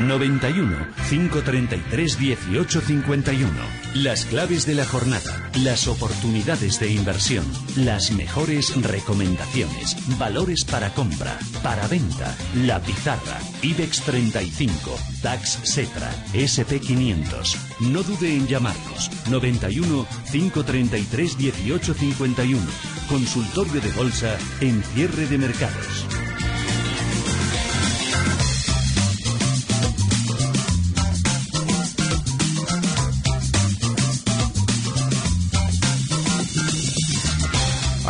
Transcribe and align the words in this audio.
91 0.00 0.76
533 1.08 2.18
1851. 2.18 3.50
Las 3.94 4.26
claves 4.26 4.66
de 4.66 4.74
la 4.74 4.84
jornada, 4.84 5.50
las 5.62 5.88
oportunidades 5.88 6.78
de 6.80 6.90
inversión, 6.90 7.44
las 7.76 8.10
mejores 8.10 8.74
recomendaciones, 8.82 9.96
valores 10.18 10.64
para 10.64 10.90
compra, 10.90 11.38
para 11.62 11.86
venta, 11.88 12.36
la 12.54 12.80
pizarra, 12.80 13.38
IBEX 13.62 14.02
35, 14.02 14.98
DAX 15.22 15.60
Setra, 15.62 16.10
SP 16.36 16.80
500. 16.80 17.56
No 17.80 18.02
dude 18.02 18.36
en 18.36 18.46
llamarnos. 18.46 19.10
91 19.30 20.06
533 20.30 21.38
1851. 21.38 22.60
Consultorio 23.08 23.80
de 23.80 23.90
bolsa 23.92 24.36
en 24.60 24.82
cierre 24.82 25.26
de 25.26 25.38
mercados. 25.38 26.25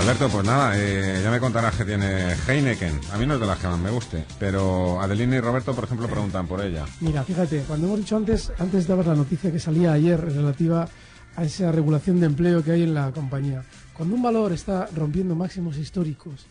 Alberto, 0.07 0.29
pues 0.29 0.47
nada, 0.47 0.73
eh, 0.77 1.21
ya 1.21 1.33
me 1.33 1.41
contarás 1.41 1.75
que 1.75 1.85
tiene 1.85 2.37
Heineken. 2.47 3.01
A 3.13 3.19
mí 3.19 3.27
no 3.27 3.35
es 3.35 3.41
de 3.41 3.47
las 3.47 3.59
que 3.59 3.67
más 3.67 3.81
me 3.81 3.91
guste, 3.91 4.25
pero 4.39 5.01
Adelina 5.01 5.35
y 5.35 5.41
Roberto, 5.41 5.75
por 5.75 5.83
ejemplo, 5.83 6.07
preguntan 6.07 6.47
por 6.47 6.65
ella. 6.65 6.85
Mira, 7.01 7.25
fíjate, 7.25 7.65
cuando 7.67 7.89
hemos 7.89 7.99
dicho 7.99 8.17
antes, 8.17 8.53
antes 8.57 8.87
dabas 8.87 9.09
la 9.09 9.17
noticia 9.17 9.51
que 9.51 9.59
salía 9.59 9.93
ayer 9.93 10.21
relativa 10.21 10.89
a 11.35 11.43
esa 11.43 11.73
regulación 11.73 12.21
de 12.21 12.27
empleo 12.27 12.63
que 12.63 12.71
hay 12.71 12.85
en 12.85 12.95
la 12.95 13.11
compañía. 13.11 13.65
Cuando 13.95 14.15
un 14.15 14.23
valor 14.23 14.53
está 14.53 14.89
rompiendo 14.95 15.35
máximos 15.35 15.77
históricos 15.77 16.47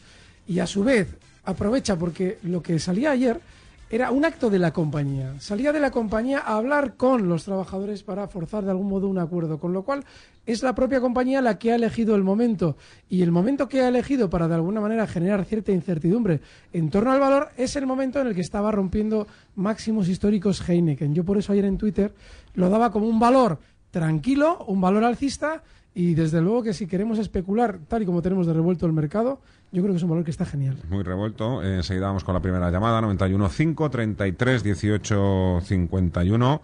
y 0.50 0.60
a 0.60 0.68
su 0.68 0.84
vez 0.84 1.08
aprovecha 1.46 1.96
porque 1.96 2.40
lo 2.44 2.62
que 2.62 2.78
salía 2.78 3.12
ayer 3.12 3.40
era 3.90 4.12
un 4.12 4.26
acto 4.26 4.50
de 4.50 4.58
la 4.58 4.74
compañía. 4.74 5.40
Salía 5.40 5.72
de 5.72 5.80
la 5.80 5.92
compañía 5.92 6.40
a 6.40 6.58
hablar 6.58 6.96
con 6.96 7.30
los 7.30 7.44
trabajadores 7.44 8.02
para 8.04 8.28
forzar 8.28 8.66
de 8.66 8.72
algún 8.72 8.90
modo 8.90 9.08
un 9.08 9.20
acuerdo, 9.20 9.60
con 9.60 9.74
lo 9.74 9.84
cual 9.84 10.04
es 10.46 10.64
la 10.64 10.74
propia 10.74 11.02
compañía 11.02 11.42
la 11.42 11.60
que 11.60 11.72
ha 11.72 11.76
elegido 11.76 12.16
el 12.16 12.24
momento 12.24 12.78
y 13.10 13.22
el 13.22 13.32
momento 13.32 13.68
que 13.68 13.82
ha 13.82 13.88
elegido 13.88 14.30
para 14.30 14.48
de 14.48 14.56
alguna 14.56 14.82
manera 14.82 15.06
generar 15.06 15.46
cierta 15.46 15.72
incertidumbre 15.72 16.42
en 16.74 16.90
torno 16.90 17.12
al 17.12 17.20
valor 17.20 17.50
es 17.58 17.76
el 17.76 17.86
momento 17.86 18.20
en 18.20 18.28
el 18.28 18.36
que 18.36 18.42
estaba 18.42 18.72
rompiendo 18.72 19.28
máximos 19.56 20.10
históricos 20.10 20.68
Heineken. 20.68 21.14
Yo 21.14 21.24
por 21.24 21.38
eso 21.38 21.54
ayer 21.54 21.66
en 21.66 21.78
Twitter 21.78 22.14
lo 22.56 22.70
daba 22.70 22.92
como 22.92 23.08
un 23.08 23.20
valor 23.20 23.60
tranquilo, 23.92 24.66
un 24.68 24.82
valor 24.82 25.04
alcista 25.04 25.64
y 25.98 26.14
desde 26.14 26.42
luego 26.42 26.62
que 26.62 26.74
si 26.74 26.88
queremos 26.88 27.20
especular 27.20 27.80
tal 27.88 28.04
y 28.04 28.06
como 28.06 28.22
tenemos 28.22 28.46
de 28.46 28.52
revuelto 28.54 28.86
el 28.86 28.92
mercado, 28.92 29.40
yo 29.72 29.82
creo 29.82 29.94
que 29.94 29.98
es 29.98 30.04
un 30.04 30.10
valor 30.10 30.26
que 30.26 30.32
está 30.32 30.46
genial. 30.46 30.78
Muy 30.90 31.04
revuelto. 31.04 31.64
Eh, 31.64 31.78
enseguida 31.78 32.08
vamos 32.08 32.26
con 32.26 32.34
la 32.34 32.42
primera 32.42 32.70
llamada, 32.70 33.00
91 33.00 33.48
5 33.48 33.90
33 33.90 34.62
18 34.62 35.62
51. 35.64 36.62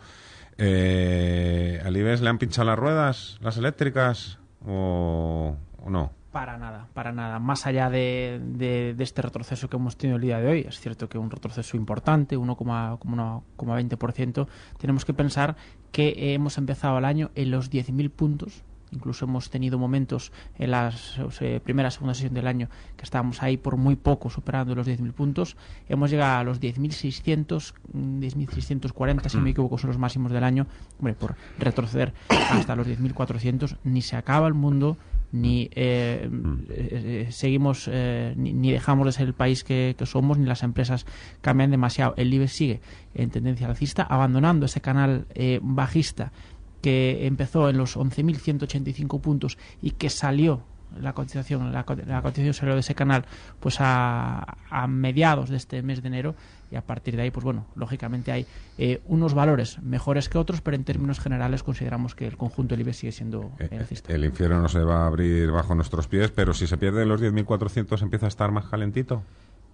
Eh, 0.58 1.82
¿Al 1.84 1.96
IBEX 1.96 2.20
le 2.20 2.30
han 2.30 2.40
pinchado 2.40 2.68
las 2.68 2.78
ruedas, 2.78 3.38
las 3.42 3.56
eléctricas 3.56 4.38
o, 4.68 5.56
o 5.82 5.90
no? 5.90 6.12
Para 6.34 6.58
nada, 6.58 6.88
para 6.94 7.14
nada. 7.14 7.40
Más 7.40 7.66
allá 7.66 7.90
de, 7.90 8.42
de, 8.44 8.94
de, 8.98 9.04
este 9.04 9.22
retroceso 9.22 9.70
que 9.70 9.78
hemos 9.78 9.96
tenido 9.96 10.18
el 10.18 10.24
día 10.24 10.40
de 10.40 10.50
hoy, 10.50 10.66
es 10.68 10.82
cierto 10.82 11.08
que 11.08 11.18
un 11.18 11.32
retroceso 11.32 11.78
importante, 11.78 12.38
1,1,20%, 12.38 14.48
tenemos 14.78 15.06
que 15.06 15.14
pensar 15.14 15.56
que 15.94 16.34
hemos 16.34 16.58
empezado 16.58 16.98
el 16.98 17.06
año 17.06 17.32
en 17.36 17.52
los 17.52 17.72
10.000 17.72 18.12
puntos 18.12 18.66
Incluso 18.92 19.26
hemos 19.26 19.50
tenido 19.50 19.80
momentos 19.80 20.32
en 20.58 20.72
la 20.72 20.94
eh, 21.40 21.60
primera 21.64 21.92
segunda 21.92 22.14
sesión 22.14 22.34
del 22.34 22.48
año 22.48 22.70
que 22.98 23.04
estábamos 23.04 23.42
ahí 23.42 23.58
por 23.58 23.78
muy 23.78 23.96
poco 23.96 24.30
superando 24.30 24.76
los 24.76 24.88
10.000 24.88 25.14
puntos. 25.14 25.56
Hemos 25.88 26.12
llegado 26.12 26.40
a 26.40 26.44
los 26.44 26.60
10.600, 26.60 27.74
10.640, 27.94 29.30
si 29.30 29.38
no 29.38 29.44
me 29.44 29.52
equivoco, 29.52 29.78
son 29.78 29.90
los 29.90 29.98
máximos 29.98 30.32
del 30.32 30.44
año. 30.44 30.68
Hombre, 31.00 31.14
por 31.14 31.36
retroceder 31.58 32.14
hasta 32.30 32.76
los 32.76 32.88
10.400, 32.88 33.78
ni 33.84 34.02
se 34.02 34.16
acaba 34.16 34.48
el 34.48 34.54
mundo, 34.54 34.98
ni 35.32 35.70
eh, 35.74 36.30
eh, 36.70 37.28
seguimos, 37.32 37.90
eh, 37.92 38.34
ni, 38.36 38.54
ni, 38.54 38.72
dejamos 38.72 39.06
de 39.06 39.12
ser 39.14 39.28
el 39.28 39.34
país 39.34 39.64
que, 39.64 39.96
que, 39.98 40.06
somos, 40.06 40.38
ni 40.38 40.46
las 40.46 40.64
empresas 40.64 41.06
cambian 41.42 41.72
demasiado. 41.72 42.14
El 42.18 42.34
IBEX 42.34 42.52
sigue 42.52 42.82
en 43.16 43.30
tendencia 43.30 43.68
alcista, 43.68 44.04
abandonando 44.04 44.66
ese 44.66 44.82
canal 44.82 45.26
eh, 45.34 45.60
bajista 45.62 46.32
que 46.82 47.26
empezó 47.28 47.70
en 47.70 47.78
los 47.78 47.98
11.185 47.98 49.22
puntos 49.22 49.58
y 49.82 49.92
que 49.92 50.10
salió 50.10 50.64
la 51.00 51.14
cotización 51.14 51.72
la, 51.72 51.86
la, 52.06 52.22
cotización 52.22 52.54
salió 52.54 52.74
de 52.74 52.82
ese 52.82 52.96
canal 52.96 53.26
pues 53.60 53.78
a, 53.80 54.58
a, 54.70 54.88
mediados 54.88 55.50
de 55.50 55.58
este 55.58 55.82
mes 55.84 56.02
de 56.02 56.08
enero 56.10 56.36
y 56.70 56.76
a 56.76 56.82
partir 56.82 57.16
de 57.16 57.24
ahí 57.24 57.32
pues 57.32 57.44
bueno 57.44 57.66
lógicamente 57.76 58.32
hay 58.32 58.46
eh, 58.78 59.02
unos 59.06 59.34
valores 59.34 59.82
mejores 59.82 60.30
que 60.30 60.38
otros 60.38 60.62
pero 60.62 60.76
en 60.76 60.84
términos 60.84 61.20
generales 61.20 61.64
consideramos 61.64 62.16
que 62.16 62.28
el 62.28 62.38
conjunto 62.38 62.76
del 62.76 62.82
IBEX 62.82 62.98
sigue 62.98 63.12
siendo 63.12 63.52
eh, 63.60 63.86
el 64.08 64.26
infierno 64.26 64.62
no 64.62 64.68
se 64.68 64.80
va 64.80 65.04
a 65.04 65.08
abrir 65.08 65.52
bajo 65.52 65.76
nuestros 65.76 66.08
pies 66.08 66.32
pero 66.32 66.54
si 66.54 66.68
se 66.68 66.78
pierde 66.78 67.06
los 67.06 67.22
10.400 67.22 68.02
empieza 68.02 68.26
a 68.26 68.30
estar 68.30 68.52
más 68.52 68.66
calentito 68.66 69.24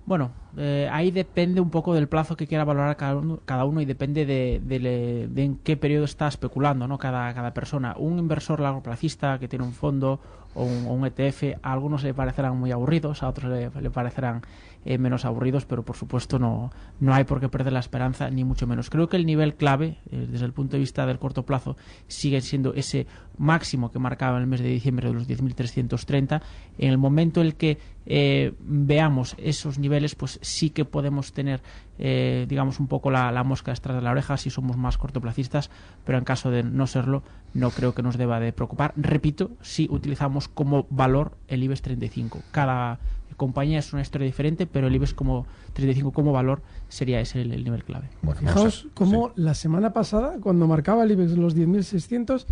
bueno, 0.08 0.32
eh, 0.56 0.90
ahí 0.90 1.12
depende 1.12 1.60
un 1.60 1.70
poco 1.70 1.94
del 1.94 2.08
plazo 2.08 2.38
que 2.38 2.48
quiera 2.48 2.64
valorar 2.64 2.96
cada 2.96 3.18
uno, 3.18 3.42
cada 3.44 3.66
uno 3.66 3.82
y 3.82 3.86
depende 3.86 4.26
de, 4.26 4.62
de, 4.64 5.28
de, 5.30 5.44
en 5.44 5.58
qué 5.58 5.76
periodo 5.76 6.06
está 6.06 6.30
especulando 6.30 6.88
¿no? 6.88 6.98
cada, 6.98 7.34
cada 7.34 7.54
persona. 7.54 7.94
Un 7.98 8.18
inversor 8.18 8.62
largo 8.62 8.82
placista 8.82 9.38
que 9.38 9.50
tiene 9.50 9.66
un 9.66 9.74
fondo 9.74 10.22
o 10.56 10.64
un, 10.64 10.88
o 10.88 10.94
un 10.94 11.06
ETF, 11.06 11.58
a 11.62 11.74
algunos 11.74 12.04
le 12.04 12.14
parecerán 12.14 12.58
muy 12.58 12.72
aburridos, 12.72 13.22
a 13.22 13.28
otros 13.28 13.52
le, 13.52 13.70
le 13.82 13.90
parecerán 13.90 14.44
eh, 14.88 14.98
menos 14.98 15.26
aburridos, 15.26 15.66
pero 15.66 15.84
por 15.84 15.98
supuesto 15.98 16.40
no, 16.40 16.72
no 17.02 17.14
hay 17.14 17.26
por 17.26 17.42
qué 17.42 17.50
perder 17.50 17.74
la 17.74 17.80
esperanza, 17.80 18.30
ni 18.30 18.46
mucho 18.46 18.68
menos. 18.68 18.90
Creo 18.90 19.10
que 19.10 19.18
el 19.18 19.26
nivel 19.26 19.56
clave, 19.56 19.98
eh, 20.12 20.28
desde 20.30 20.46
el 20.46 20.54
punto 20.54 20.78
de 20.78 20.80
vista 20.80 21.06
del 21.06 21.20
corto 21.20 21.46
plazo, 21.46 21.76
sigue 22.08 22.40
siendo 22.40 22.74
ese 22.74 23.06
máximo 23.38 23.92
que 23.92 24.00
marcaba 24.00 24.38
en 24.38 24.44
el 24.44 24.48
mes 24.48 24.62
de 24.62 24.70
diciembre 24.70 25.10
de 25.10 25.14
los 25.14 25.28
10.330. 25.28 26.42
En 26.78 26.90
el 26.90 26.98
momento 26.98 27.42
en 27.42 27.48
el 27.48 27.56
que 27.56 27.78
eh, 28.06 28.54
veamos 28.60 29.36
esos 29.38 29.78
niveles, 29.78 30.16
pues 30.16 30.40
sí 30.42 30.70
que 30.70 30.86
podemos 30.86 31.34
tener, 31.34 31.62
eh, 32.00 32.46
digamos, 32.48 32.80
un 32.80 32.88
poco 32.88 33.12
la, 33.12 33.32
la 33.34 33.44
mosca 33.44 33.72
extra 33.72 33.94
de 33.94 34.02
la 34.02 34.12
oreja 34.12 34.38
si 34.38 34.50
somos 34.50 34.78
más 34.78 34.98
cortoplacistas, 34.98 35.70
pero 36.06 36.18
en 36.18 36.24
caso 36.24 36.50
de 36.50 36.64
no 36.64 36.88
serlo, 36.88 37.24
no 37.54 37.72
creo 37.72 37.94
que 37.94 38.04
nos 38.04 38.18
deba 38.18 38.40
de 38.40 38.54
preocupar. 38.54 38.94
Repito, 38.96 39.52
si 39.62 39.88
utilizamos 39.92 40.48
como 40.48 40.88
valor 40.90 41.38
el 41.50 41.64
IBEX 41.64 41.82
35. 41.82 42.42
Cada 42.52 43.00
compañía 43.38 43.80
es 43.80 43.94
una 43.94 44.02
historia 44.02 44.26
diferente, 44.26 44.66
pero 44.66 44.88
el 44.88 44.96
IBEX 44.96 45.14
como 45.14 45.46
35 45.74 46.12
como 46.12 46.34
valor 46.34 46.62
sería 46.90 47.22
ese 47.22 47.42
el, 47.42 47.54
el 47.54 47.64
nivel 47.64 47.84
clave. 47.84 48.10
Bueno, 48.24 48.42
Fijaos 48.42 48.88
cómo 48.94 49.28
sí. 49.28 49.42
la 49.42 49.54
semana 49.54 49.94
pasada, 49.94 50.38
cuando 50.42 50.68
marcaba 50.68 51.04
el 51.04 51.12
IBEX 51.12 51.38
los 51.38 51.56
10.600, 51.56 52.46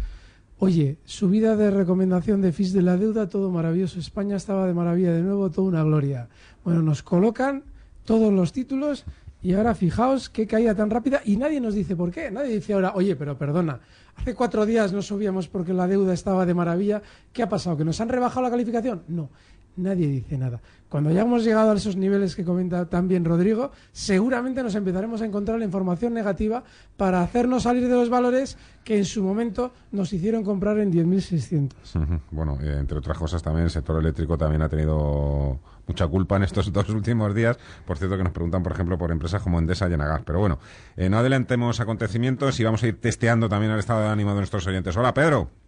oye, 0.60 0.98
subida 1.04 1.56
de 1.56 1.72
recomendación 1.72 2.42
de 2.42 2.54
FIS 2.54 2.72
de 2.72 2.84
la 2.84 2.98
deuda, 2.98 3.28
todo 3.28 3.50
maravilloso. 3.52 4.00
España 4.00 4.38
estaba 4.38 4.68
de 4.68 4.74
maravilla 4.74 5.12
de 5.12 5.24
nuevo, 5.24 5.50
toda 5.50 5.68
una 5.68 5.84
gloria. 5.84 6.30
Bueno, 6.64 6.82
nos 6.82 7.04
colocan 7.04 7.64
todos 8.06 8.32
los 8.32 8.54
títulos 8.54 9.06
y 9.42 9.54
ahora 9.54 9.76
fijaos 9.76 10.30
qué 10.30 10.48
caída 10.48 10.74
tan 10.76 10.90
rápida 10.90 11.22
y 11.26 11.38
nadie 11.38 11.60
nos 11.60 11.74
dice 11.74 11.96
por 11.96 12.12
qué. 12.12 12.30
Nadie 12.30 12.56
dice 12.56 12.74
ahora, 12.74 12.94
oye, 12.94 13.16
pero 13.16 13.38
perdona, 13.38 13.80
hace 14.16 14.36
cuatro 14.36 14.66
días 14.68 14.94
no 14.94 15.02
subíamos 15.02 15.48
porque 15.48 15.74
la 15.74 15.88
deuda 15.88 16.14
estaba 16.14 16.46
de 16.46 16.54
maravilla. 16.54 17.02
¿Qué 17.34 17.42
ha 17.42 17.50
pasado? 17.50 17.76
¿Que 17.76 17.86
nos 17.86 18.00
han 18.02 18.10
rebajado 18.10 18.44
la 18.44 18.52
calificación? 18.52 19.04
No 19.08 19.30
nadie 19.78 20.08
dice 20.08 20.38
nada. 20.38 20.62
Cuando 20.90 21.12
ya 21.12 21.24
hemos 21.24 21.44
llegado 21.44 21.72
a 21.72 21.76
esos 21.76 21.98
niveles 21.98 22.36
que 22.36 22.46
comenta 22.46 22.86
también 22.86 23.26
Rodrigo, 23.26 23.72
seguramente 23.92 24.64
nos 24.64 24.76
empezaremos 24.76 25.22
a 25.22 25.26
encontrar 25.26 25.60
la 25.60 25.66
información 25.66 26.14
negativa 26.14 26.64
para 26.96 27.22
hacernos 27.22 27.64
salir 27.64 27.88
de 27.88 27.96
los 27.96 28.10
valores 28.10 28.58
que 28.84 28.98
en 28.98 29.06
su 29.06 29.24
momento 29.24 29.74
nos 29.92 30.14
hicieron 30.14 30.44
comprar 30.44 30.78
en 30.80 30.94
10.600. 30.94 32.22
Bueno, 32.32 32.58
eh, 32.62 32.78
entre 32.80 32.98
otras 32.98 33.18
cosas 33.18 33.44
también 33.44 33.66
el 33.66 33.72
sector 33.72 34.00
eléctrico 34.00 34.38
también 34.38 34.62
ha 34.62 34.70
tenido 34.70 35.60
mucha 35.88 36.08
culpa 36.08 36.38
en 36.38 36.44
estos 36.44 36.72
dos 36.74 36.88
últimos 36.90 37.34
días. 37.34 37.58
Por 37.86 37.98
cierto, 37.98 38.16
que 38.18 38.24
nos 38.24 38.32
preguntan, 38.32 38.64
por 38.64 38.72
ejemplo, 38.72 38.98
por 38.98 39.12
empresas 39.12 39.42
como 39.42 39.60
Endesa 39.60 39.90
y 39.90 39.94
Enagas. 39.94 40.22
Pero 40.26 40.40
bueno, 40.40 40.60
eh, 40.96 41.10
no 41.10 41.18
adelantemos 41.18 41.80
acontecimientos 41.80 42.60
y 42.60 42.64
vamos 42.64 42.84
a 42.84 42.88
ir 42.88 43.02
testeando 43.02 43.50
también 43.50 43.72
el 43.72 43.80
estado 43.80 44.02
de 44.02 44.08
ánimo 44.08 44.32
de 44.32 44.38
nuestros 44.38 44.66
oyentes. 44.68 44.96
Hola, 44.96 45.14
Pedro. 45.14 45.65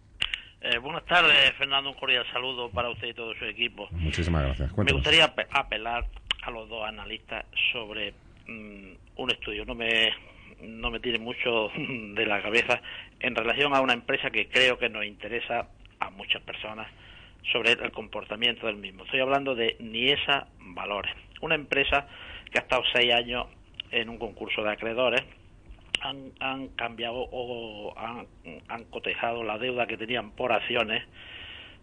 Eh, 0.70 0.76
buenas 0.76 1.06
tardes, 1.06 1.54
Fernando. 1.56 1.88
Un 1.88 1.96
cordial 1.96 2.26
saludo 2.30 2.68
para 2.68 2.90
usted 2.90 3.08
y 3.08 3.14
todo 3.14 3.34
su 3.36 3.46
equipo. 3.46 3.88
Muchísimas 3.90 4.42
gracias. 4.44 4.76
Me 4.76 4.92
gustaría 4.92 5.32
apelar 5.50 6.04
a 6.42 6.50
los 6.50 6.68
dos 6.68 6.86
analistas 6.86 7.46
sobre 7.72 8.12
mm, 8.46 8.92
un 9.16 9.30
estudio. 9.30 9.64
No 9.64 9.74
me, 9.74 10.12
no 10.60 10.90
me 10.90 11.00
tire 11.00 11.18
mucho 11.18 11.70
de 11.78 12.26
la 12.26 12.42
cabeza 12.42 12.82
en 13.18 13.34
relación 13.34 13.74
a 13.74 13.80
una 13.80 13.94
empresa 13.94 14.28
que 14.28 14.48
creo 14.48 14.78
que 14.78 14.90
nos 14.90 15.06
interesa 15.06 15.68
a 16.00 16.10
muchas 16.10 16.42
personas 16.42 16.86
sobre 17.50 17.72
el 17.72 17.90
comportamiento 17.90 18.66
del 18.66 18.76
mismo. 18.76 19.04
Estoy 19.04 19.20
hablando 19.20 19.54
de 19.54 19.76
Niesa 19.80 20.48
Valores, 20.60 21.14
una 21.40 21.54
empresa 21.54 22.06
que 22.52 22.58
ha 22.58 22.62
estado 22.62 22.82
seis 22.92 23.14
años 23.14 23.46
en 23.90 24.10
un 24.10 24.18
concurso 24.18 24.62
de 24.62 24.72
acreedores 24.72 25.22
han, 26.00 26.68
cambiado 26.68 27.28
o 27.30 27.94
han, 27.96 28.26
han, 28.68 28.84
cotejado 28.84 29.42
la 29.42 29.58
deuda 29.58 29.86
que 29.86 29.96
tenían 29.96 30.30
por 30.32 30.52
acciones, 30.52 31.04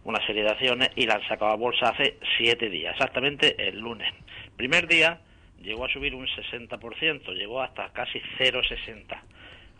una 0.04 0.24
serie 0.26 0.42
de 0.42 0.50
acciones, 0.50 0.90
y 0.96 1.06
la 1.06 1.14
han 1.14 1.28
sacado 1.28 1.52
a 1.52 1.56
bolsa 1.56 1.90
hace 1.90 2.18
siete 2.36 2.68
días, 2.68 2.94
exactamente 2.94 3.68
el 3.68 3.78
lunes. 3.78 4.12
Primer 4.56 4.86
día 4.86 5.20
llegó 5.62 5.84
a 5.84 5.88
subir 5.88 6.14
un 6.14 6.26
60%, 6.26 7.34
llegó 7.34 7.62
hasta 7.62 7.92
casi 7.92 8.20
0,60. 8.38 9.18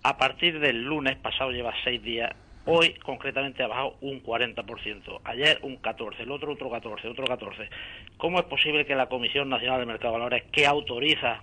A 0.02 0.16
partir 0.16 0.60
del 0.60 0.84
lunes 0.84 1.16
pasado 1.16 1.50
lleva 1.50 1.74
seis 1.84 2.02
días, 2.02 2.32
hoy 2.64 2.94
concretamente 2.94 3.62
ha 3.62 3.68
bajado 3.68 3.96
un 4.00 4.22
40%, 4.22 5.20
ayer 5.24 5.58
un 5.62 5.80
14%, 5.80 6.18
el 6.18 6.30
otro 6.30 6.52
otro 6.52 6.70
14%, 6.70 7.10
otro 7.10 7.24
14%. 7.24 7.68
¿Cómo 8.16 8.38
es 8.38 8.44
posible 8.46 8.84
que 8.84 8.94
la 8.94 9.08
Comisión 9.08 9.48
Nacional 9.48 9.80
de 9.80 9.86
Mercado 9.86 10.14
de 10.14 10.18
Valores, 10.18 10.44
que 10.52 10.66
autoriza 10.66 11.42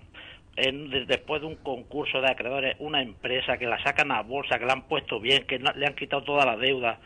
después 0.55 1.41
de 1.41 1.47
un 1.47 1.55
concurso 1.55 2.21
de 2.21 2.29
acreedores, 2.29 2.75
una 2.79 3.01
empresa 3.01 3.57
que 3.57 3.65
la 3.65 3.81
sacan 3.83 4.11
a 4.11 4.21
bolsa, 4.21 4.59
que 4.59 4.65
la 4.65 4.73
han 4.73 4.83
puesto 4.83 5.19
bien, 5.19 5.45
que 5.45 5.59
le 5.59 5.85
han 5.85 5.95
quitado 5.95 6.23
toda 6.23 6.45
la 6.45 6.57
deuda 6.57 6.99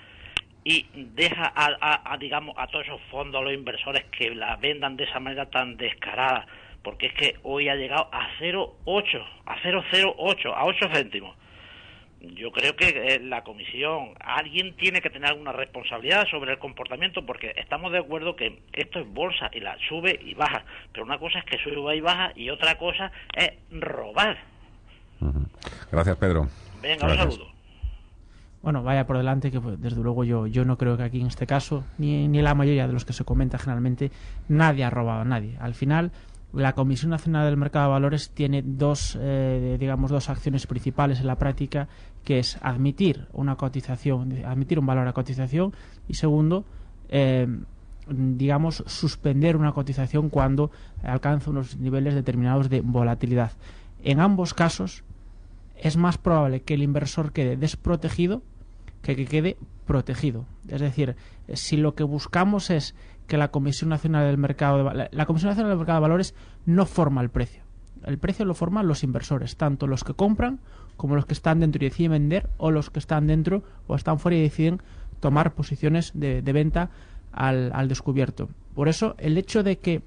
y 0.64 0.86
deja 0.94 1.54
a, 1.56 2.18
digamos 2.18 2.54
a 2.58 2.68
todos 2.68 2.86
esos 2.86 3.02
fondos, 3.10 3.40
a 3.40 3.44
los 3.46 3.54
inversores 3.54 4.04
que 4.06 4.36
la 4.36 4.58
vendan 4.58 4.98
de 4.98 5.06
esa 5.06 5.20
manera 5.20 5.50
tan 5.50 5.78
descarada, 5.78 6.46
porque 6.84 7.08
es 7.08 7.14
que 7.14 7.36
hoy 7.44 7.70
ha 7.70 7.76
llegado 7.76 8.10
a 8.12 8.28
0,8, 8.40 9.26
a 9.46 9.56
0,08, 9.62 10.54
a 10.54 10.66
8 10.66 10.90
céntimos 10.94 11.36
yo 12.22 12.52
creo 12.52 12.76
que 12.76 12.90
eh, 12.90 13.20
la 13.20 13.44
comisión, 13.44 14.10
alguien 14.20 14.76
tiene 14.76 15.02
que 15.02 15.10
tener 15.10 15.30
alguna 15.30 15.52
responsabilidad 15.52 16.28
sobre 16.30 16.54
el 16.54 16.60
comportamiento 16.60 17.26
porque 17.26 17.54
estamos 17.58 17.92
de 17.92 18.00
acuerdo 18.00 18.36
que 18.36 18.62
esto 18.74 19.00
es 19.00 19.08
bolsa 19.14 19.50
y 19.54 19.60
la 19.60 19.78
sube 19.88 20.20
y 20.24 20.34
baja, 20.34 20.64
pero 20.92 21.06
una 21.06 21.20
cosa 21.20 21.40
es 21.40 21.46
que 21.46 21.58
sube 21.58 21.96
y 21.96 22.02
baja 22.02 22.32
y 22.36 22.50
otra 22.50 22.78
cosa 22.78 23.12
es 23.36 23.52
robar. 23.72 24.38
Gracias, 25.92 26.18
Pedro. 26.18 26.48
Venga, 26.82 27.08
un 27.08 27.18
saludo. 27.18 27.58
Bueno, 28.62 28.84
vaya 28.84 29.06
por 29.08 29.18
delante 29.18 29.52
que 29.52 29.62
pues, 29.62 29.80
desde 29.82 30.02
luego 30.02 30.24
yo, 30.24 30.48
yo 30.48 30.66
no 30.66 30.78
creo 30.78 30.98
que 30.98 31.04
aquí 31.04 31.22
en 31.22 31.28
este 31.28 31.48
caso, 31.48 31.86
ni, 31.98 32.28
ni 32.28 32.42
la 32.42 32.54
mayoría 32.54 32.88
de 32.88 32.94
los 32.94 33.06
que 33.06 33.14
se 33.14 33.24
comenta 33.24 33.58
generalmente, 33.58 34.12
nadie 34.50 34.84
ha 34.84 34.90
robado 34.90 35.22
a 35.22 35.26
nadie. 35.26 35.56
Al 35.62 35.74
final, 35.74 36.12
la 36.58 36.74
Comisión 36.74 37.12
Nacional 37.12 37.46
del 37.46 37.58
Mercado 37.58 37.86
de 37.86 37.92
Valores 37.92 38.32
tiene 38.32 38.64
dos, 38.66 39.18
eh, 39.20 39.78
digamos, 39.80 40.10
dos 40.10 40.30
acciones 40.30 40.66
principales 40.66 41.20
en 41.20 41.28
la 41.28 41.38
práctica, 41.38 41.88
que 42.24 42.40
es 42.40 42.58
admitir 42.62 43.28
una 43.34 43.56
cotización, 43.56 44.44
admitir 44.46 44.80
un 44.80 44.86
valor 44.86 45.08
a 45.08 45.14
cotización 45.14 45.74
y 46.08 46.16
segundo, 46.16 46.66
eh, 47.10 47.48
digamos, 48.10 48.84
suspender 48.88 49.56
una 49.56 49.72
cotización 49.72 50.30
cuando 50.30 50.72
alcanza 51.04 51.52
unos 51.52 51.78
niveles 51.78 52.16
determinados 52.16 52.70
de 52.70 52.82
volatilidad. 52.82 53.52
En 54.04 54.20
ambos 54.20 54.54
casos 54.54 55.04
es 55.76 55.96
más 55.96 56.18
probable 56.18 56.62
que 56.62 56.74
el 56.74 56.82
inversor 56.82 57.34
quede 57.34 57.56
desprotegido 57.56 58.42
que 59.02 59.16
que 59.16 59.26
quede 59.26 59.58
protegido. 59.86 60.46
Es 60.68 60.82
decir, 60.82 61.16
si 61.54 61.78
lo 61.78 61.96
que 61.96 62.04
buscamos 62.04 62.70
es 62.70 62.94
que 63.28 63.38
la 63.38 63.50
Comisión 63.50 63.90
Nacional 63.90 64.26
del 64.26 64.38
Mercado 64.38 64.90
de, 64.90 65.10
la 65.12 65.26
Comisión 65.26 65.50
Nacional 65.50 65.72
del 65.72 65.78
Mercado 65.78 65.98
de 66.00 66.02
Valores 66.02 66.36
no 66.66 66.86
forma 66.86 67.22
el 67.22 67.30
precio. 67.30 67.64
El 68.06 68.18
precio 68.18 68.46
lo 68.46 68.54
forman 68.54 68.88
los 68.88 69.04
inversores, 69.04 69.58
tanto 69.58 69.88
los 69.88 70.04
que 70.04 70.14
compran 70.14 70.60
como 70.96 71.16
los 71.16 71.26
que 71.26 71.34
están 71.34 71.60
dentro 71.60 71.84
y 71.84 71.90
deciden 71.90 72.12
vender 72.12 72.50
o 72.58 72.72
los 72.72 72.90
que 72.90 73.00
están 73.00 73.28
dentro 73.28 73.64
o 73.88 73.96
están 73.96 74.20
fuera 74.20 74.38
y 74.38 74.42
deciden 74.42 74.82
tomar 75.20 75.54
posiciones 75.54 76.12
de, 76.14 76.42
venta 76.42 76.90
al, 77.32 77.88
descubierto. 77.88 78.50
Por 78.76 78.88
eso, 78.88 79.16
el 79.18 79.38
hecho 79.38 79.64
de 79.64 79.78
que 79.80 80.02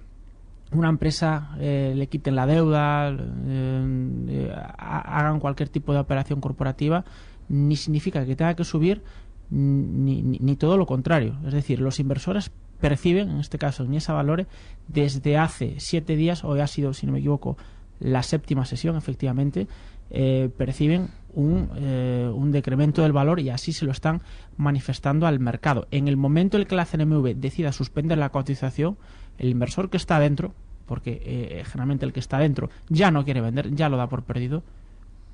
una 0.72 0.88
empresa 0.88 1.56
eh, 1.58 1.92
le 1.96 2.06
quiten 2.06 2.36
la 2.36 2.46
deuda, 2.46 3.10
eh, 3.10 4.54
hagan 4.78 5.40
cualquier 5.40 5.68
tipo 5.68 5.92
de 5.92 5.98
operación 5.98 6.40
corporativa, 6.40 7.04
ni 7.50 7.76
significa 7.76 8.24
que 8.24 8.36
tenga 8.36 8.54
que 8.54 8.64
subir, 8.64 9.02
ni, 9.50 10.22
ni, 10.22 10.56
todo 10.56 10.76
lo 10.76 10.86
contrario. 10.86 11.36
Es 11.44 11.52
decir, 11.52 11.80
los 11.80 11.98
inversores 11.98 12.52
perciben, 12.80 13.28
en 13.28 13.40
este 13.40 13.58
caso 13.58 13.82
en 13.84 13.94
esa 13.94 14.12
valore, 14.12 14.46
desde 14.86 15.36
hace 15.36 15.74
siete 15.78 16.14
días, 16.16 16.44
hoy 16.44 16.60
ha 16.60 16.68
sido, 16.68 16.94
si 16.94 17.06
no 17.06 17.12
me 17.12 17.18
equivoco, 17.18 17.58
la 17.98 18.22
séptima 18.22 18.64
sesión, 18.64 18.96
efectivamente, 18.96 19.66
eh, 20.10 20.48
perciben 20.56 21.08
un, 21.34 21.70
eh, 21.76 22.30
un, 22.32 22.52
decremento 22.52 23.02
del 23.02 23.12
valor 23.12 23.40
y 23.40 23.50
así 23.50 23.72
se 23.72 23.84
lo 23.84 23.90
están 23.90 24.22
manifestando 24.56 25.26
al 25.26 25.40
mercado. 25.40 25.88
En 25.90 26.06
el 26.06 26.16
momento 26.16 26.56
en 26.56 26.64
que 26.64 26.76
la 26.76 26.86
CNMV 26.86 27.34
decida 27.34 27.72
suspender 27.72 28.16
la 28.16 28.30
cotización, 28.30 28.96
el 29.38 29.48
inversor 29.48 29.90
que 29.90 29.96
está 29.96 30.20
dentro, 30.20 30.54
porque 30.86 31.20
eh, 31.24 31.64
generalmente 31.64 32.06
el 32.06 32.12
que 32.12 32.20
está 32.20 32.38
dentro 32.38 32.70
ya 32.88 33.10
no 33.10 33.24
quiere 33.24 33.40
vender, 33.40 33.74
ya 33.74 33.88
lo 33.88 33.96
da 33.96 34.08
por 34.08 34.22
perdido, 34.22 34.62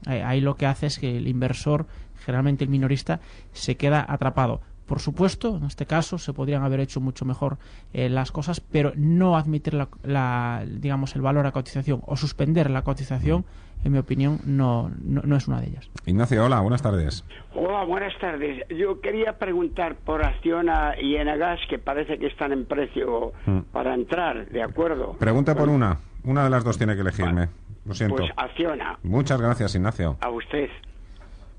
ahí 0.05 0.41
lo 0.41 0.57
que 0.57 0.67
hace 0.67 0.87
es 0.87 0.99
que 0.99 1.17
el 1.17 1.29
inversor, 1.29 1.87
generalmente 2.25 2.65
el 2.65 2.71
minorista, 2.71 3.21
se 3.53 3.77
queda 3.77 4.05
atrapado. 4.09 4.61
Por 4.87 5.01
supuesto, 5.01 5.57
en 5.57 5.65
este 5.65 5.85
caso 5.85 6.17
se 6.17 6.33
podrían 6.33 6.63
haber 6.63 6.79
hecho 6.79 7.01
mucho 7.01 7.25
mejor 7.25 7.59
eh, 7.93 8.09
las 8.09 8.31
cosas, 8.31 8.61
pero 8.61 8.93
no 8.95 9.37
admitir 9.37 9.75
la, 9.75 10.65
digamos 10.65 11.17
el 11.17 11.23
valor 11.23 11.45
a 11.47 11.53
cotización 11.53 12.03
o 12.07 12.17
suspender 12.17 12.71
la 12.71 12.83
cotización, 12.83 13.45
en 13.85 13.93
mi 13.93 13.99
opinión, 13.99 14.41
no, 14.47 14.91
no, 15.03 15.37
es 15.37 15.49
una 15.49 15.61
de 15.61 15.69
ellas. 15.69 15.91
Ignacio, 16.07 16.45
hola, 16.45 16.61
buenas 16.61 16.83
tardes. 16.83 17.25
Hola, 17.55 17.85
buenas 17.85 18.17
tardes. 18.19 18.67
Yo 18.69 19.01
quería 19.01 19.39
preguntar 19.39 19.97
por 19.97 20.25
Acciona 20.25 20.95
y 21.01 21.17
Enagas, 21.17 21.61
que 21.69 21.79
parece 21.79 22.19
que 22.19 22.27
están 22.27 22.53
en 22.53 22.65
precio 22.65 23.33
mm. 23.45 23.59
para 23.73 23.95
entrar, 23.95 24.49
¿de 24.49 24.63
acuerdo? 24.63 25.15
Pregunta 25.19 25.55
por 25.55 25.69
una. 25.69 25.99
Una 26.25 26.45
de 26.45 26.51
las 26.51 26.65
dos 26.65 26.79
tiene 26.79 26.95
que 26.95 27.03
elegirme. 27.03 27.49
Lo 27.87 27.95
siento. 27.95 28.17
Pues 28.17 28.31
Acciona. 28.37 28.99
Muchas 29.03 29.41
gracias, 29.41 29.75
Ignacio. 29.75 30.17
A 30.21 30.31
usted. 30.31 30.69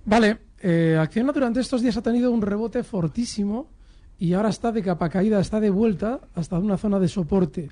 Vale, 0.06 0.38
eh, 0.62 0.98
Acciona 1.00 1.32
durante 1.32 1.60
estos 1.60 1.82
días 1.82 1.98
ha 1.98 2.02
tenido 2.02 2.32
un 2.32 2.42
rebote 2.42 2.84
fortísimo 2.84 3.68
y 4.20 4.34
ahora 4.34 4.50
está 4.50 4.72
de 4.72 4.82
capa 4.82 5.10
caída, 5.10 5.40
está 5.40 5.60
de 5.60 5.70
vuelta 5.70 6.20
hasta 6.36 6.58
una 6.58 6.78
zona 6.78 7.00
de 7.00 7.08
soporte. 7.08 7.70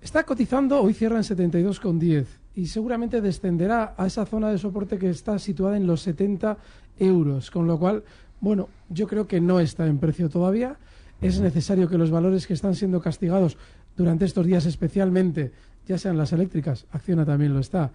Está 0.00 0.24
cotizando, 0.24 0.80
hoy 0.80 0.94
cierra 0.94 1.16
en 1.16 1.22
72,10 1.22 2.26
y 2.54 2.66
seguramente 2.66 3.20
descenderá 3.20 3.94
a 3.96 4.06
esa 4.06 4.26
zona 4.26 4.50
de 4.50 4.58
soporte 4.58 4.98
que 4.98 5.10
está 5.10 5.38
situada 5.38 5.76
en 5.76 5.86
los 5.86 6.02
70 6.02 6.56
euros, 6.98 7.50
con 7.50 7.66
lo 7.66 7.78
cual, 7.78 8.04
bueno, 8.40 8.68
yo 8.88 9.08
creo 9.08 9.26
que 9.26 9.40
no 9.40 9.58
está 9.58 9.86
en 9.86 9.98
precio 9.98 10.28
todavía. 10.28 10.76
Es 11.20 11.40
necesario 11.40 11.88
que 11.88 11.98
los 11.98 12.12
valores 12.12 12.46
que 12.46 12.54
están 12.54 12.76
siendo 12.76 13.00
castigados 13.00 13.56
durante 13.96 14.24
estos 14.24 14.46
días 14.46 14.66
especialmente 14.66 15.52
ya 15.88 15.98
sean 15.98 16.16
las 16.18 16.32
eléctricas, 16.32 16.86
Acciona 16.92 17.24
también 17.24 17.54
lo 17.54 17.60
está, 17.60 17.90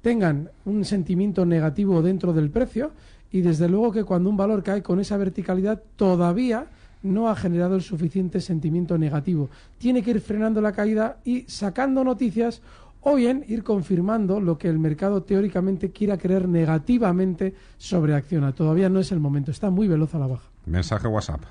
tengan 0.00 0.50
un 0.64 0.84
sentimiento 0.84 1.44
negativo 1.44 2.00
dentro 2.00 2.32
del 2.32 2.50
precio 2.50 2.92
y 3.30 3.40
desde 3.40 3.68
luego 3.68 3.92
que 3.92 4.04
cuando 4.04 4.30
un 4.30 4.36
valor 4.36 4.62
cae 4.62 4.82
con 4.82 5.00
esa 5.00 5.16
verticalidad 5.16 5.82
todavía 5.96 6.66
no 7.02 7.28
ha 7.28 7.34
generado 7.34 7.74
el 7.74 7.82
suficiente 7.82 8.40
sentimiento 8.40 8.96
negativo. 8.96 9.50
Tiene 9.78 10.02
que 10.02 10.12
ir 10.12 10.20
frenando 10.20 10.60
la 10.60 10.72
caída 10.72 11.18
y 11.24 11.42
sacando 11.48 12.04
noticias 12.04 12.62
o 13.00 13.16
bien 13.16 13.44
ir 13.48 13.64
confirmando 13.64 14.38
lo 14.40 14.58
que 14.58 14.68
el 14.68 14.78
mercado 14.78 15.24
teóricamente 15.24 15.90
quiera 15.90 16.16
creer 16.16 16.48
negativamente 16.48 17.54
sobre 17.76 18.14
Acciona. 18.14 18.52
Todavía 18.52 18.88
no 18.88 19.00
es 19.00 19.10
el 19.10 19.18
momento, 19.18 19.50
está 19.50 19.70
muy 19.70 19.88
veloz 19.88 20.14
a 20.14 20.20
la 20.20 20.28
baja. 20.28 20.48
Mensaje 20.66 21.08
WhatsApp. 21.08 21.42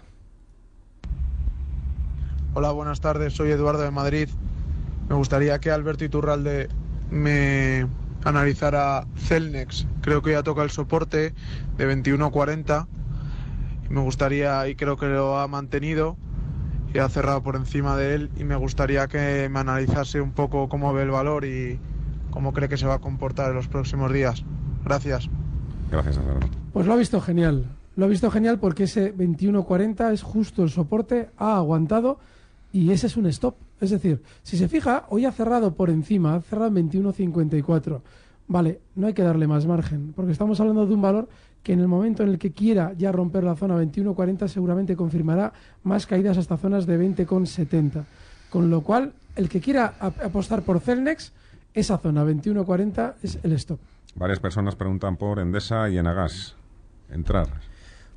Hola, 2.53 2.71
buenas 2.71 3.01
tardes, 3.01 3.33
soy 3.33 3.51
Eduardo 3.51 3.81
de 3.81 3.91
Madrid. 3.91 4.29
Me 5.11 5.17
gustaría 5.17 5.59
que 5.59 5.69
Alberto 5.71 6.05
Iturralde 6.05 6.69
me 7.09 7.85
analizara 8.23 9.05
Celnex. 9.17 9.85
Creo 9.99 10.21
que 10.21 10.31
ya 10.31 10.41
toca 10.41 10.63
el 10.63 10.69
soporte 10.69 11.33
de 11.75 11.95
21.40. 11.97 12.87
Me 13.89 13.99
gustaría, 13.99 14.65
y 14.69 14.75
creo 14.75 14.95
que 14.95 15.07
lo 15.07 15.37
ha 15.37 15.49
mantenido, 15.49 16.15
y 16.93 16.99
ha 16.99 17.09
cerrado 17.09 17.43
por 17.43 17.57
encima 17.57 17.97
de 17.97 18.15
él 18.15 18.31
y 18.37 18.45
me 18.45 18.55
gustaría 18.55 19.05
que 19.07 19.49
me 19.51 19.59
analizase 19.59 20.21
un 20.21 20.31
poco 20.31 20.69
cómo 20.69 20.93
ve 20.93 21.03
el 21.03 21.11
valor 21.11 21.43
y 21.43 21.77
cómo 22.29 22.53
cree 22.53 22.69
que 22.69 22.77
se 22.77 22.87
va 22.87 22.93
a 22.93 22.99
comportar 22.99 23.49
en 23.49 23.57
los 23.57 23.67
próximos 23.67 24.13
días. 24.13 24.45
Gracias. 24.85 25.29
Gracias, 25.91 26.17
Alberto. 26.19 26.47
Pues 26.71 26.87
lo 26.87 26.93
ha 26.93 26.95
visto 26.95 27.19
genial. 27.19 27.65
Lo 27.97 28.05
ha 28.05 28.07
visto 28.07 28.31
genial 28.31 28.59
porque 28.59 28.83
ese 28.83 29.13
21.40 29.13 30.13
es 30.13 30.23
justo 30.23 30.63
el 30.63 30.69
soporte, 30.69 31.31
ha 31.35 31.57
aguantado 31.57 32.17
y 32.71 32.91
ese 32.91 33.07
es 33.07 33.17
un 33.17 33.25
stop. 33.25 33.55
Es 33.81 33.89
decir, 33.89 34.21
si 34.43 34.57
se 34.57 34.67
fija, 34.67 35.05
hoy 35.09 35.25
ha 35.25 35.31
cerrado 35.31 35.73
por 35.73 35.89
encima, 35.89 36.35
ha 36.35 36.41
cerrado 36.41 36.77
en 36.77 36.89
21.54. 36.89 38.01
Vale, 38.47 38.79
no 38.95 39.07
hay 39.07 39.13
que 39.13 39.23
darle 39.23 39.47
más 39.47 39.65
margen, 39.65 40.13
porque 40.15 40.31
estamos 40.31 40.59
hablando 40.59 40.85
de 40.85 40.93
un 40.93 41.01
valor 41.01 41.27
que 41.63 41.73
en 41.73 41.79
el 41.79 41.87
momento 41.87 42.23
en 42.23 42.29
el 42.29 42.37
que 42.37 42.51
quiera 42.51 42.93
ya 42.97 43.11
romper 43.11 43.43
la 43.43 43.55
zona 43.55 43.75
21.40 43.77 44.47
seguramente 44.47 44.95
confirmará 44.95 45.53
más 45.83 46.05
caídas 46.05 46.37
hasta 46.37 46.57
zonas 46.57 46.85
de 46.85 46.99
20.70. 46.99 48.03
Con 48.51 48.69
lo 48.69 48.81
cual, 48.81 49.13
el 49.35 49.49
que 49.49 49.61
quiera 49.61 49.95
apostar 49.99 50.61
por 50.61 50.79
Celnex, 50.79 51.31
esa 51.73 51.97
zona 51.97 52.23
21.40 52.23 53.15
es 53.23 53.39
el 53.43 53.53
stop. 53.53 53.79
Varias 54.15 54.39
personas 54.39 54.75
preguntan 54.75 55.17
por 55.17 55.39
Endesa 55.39 55.89
y 55.89 55.97
Enagas. 55.97 56.55
Entrar. 57.09 57.47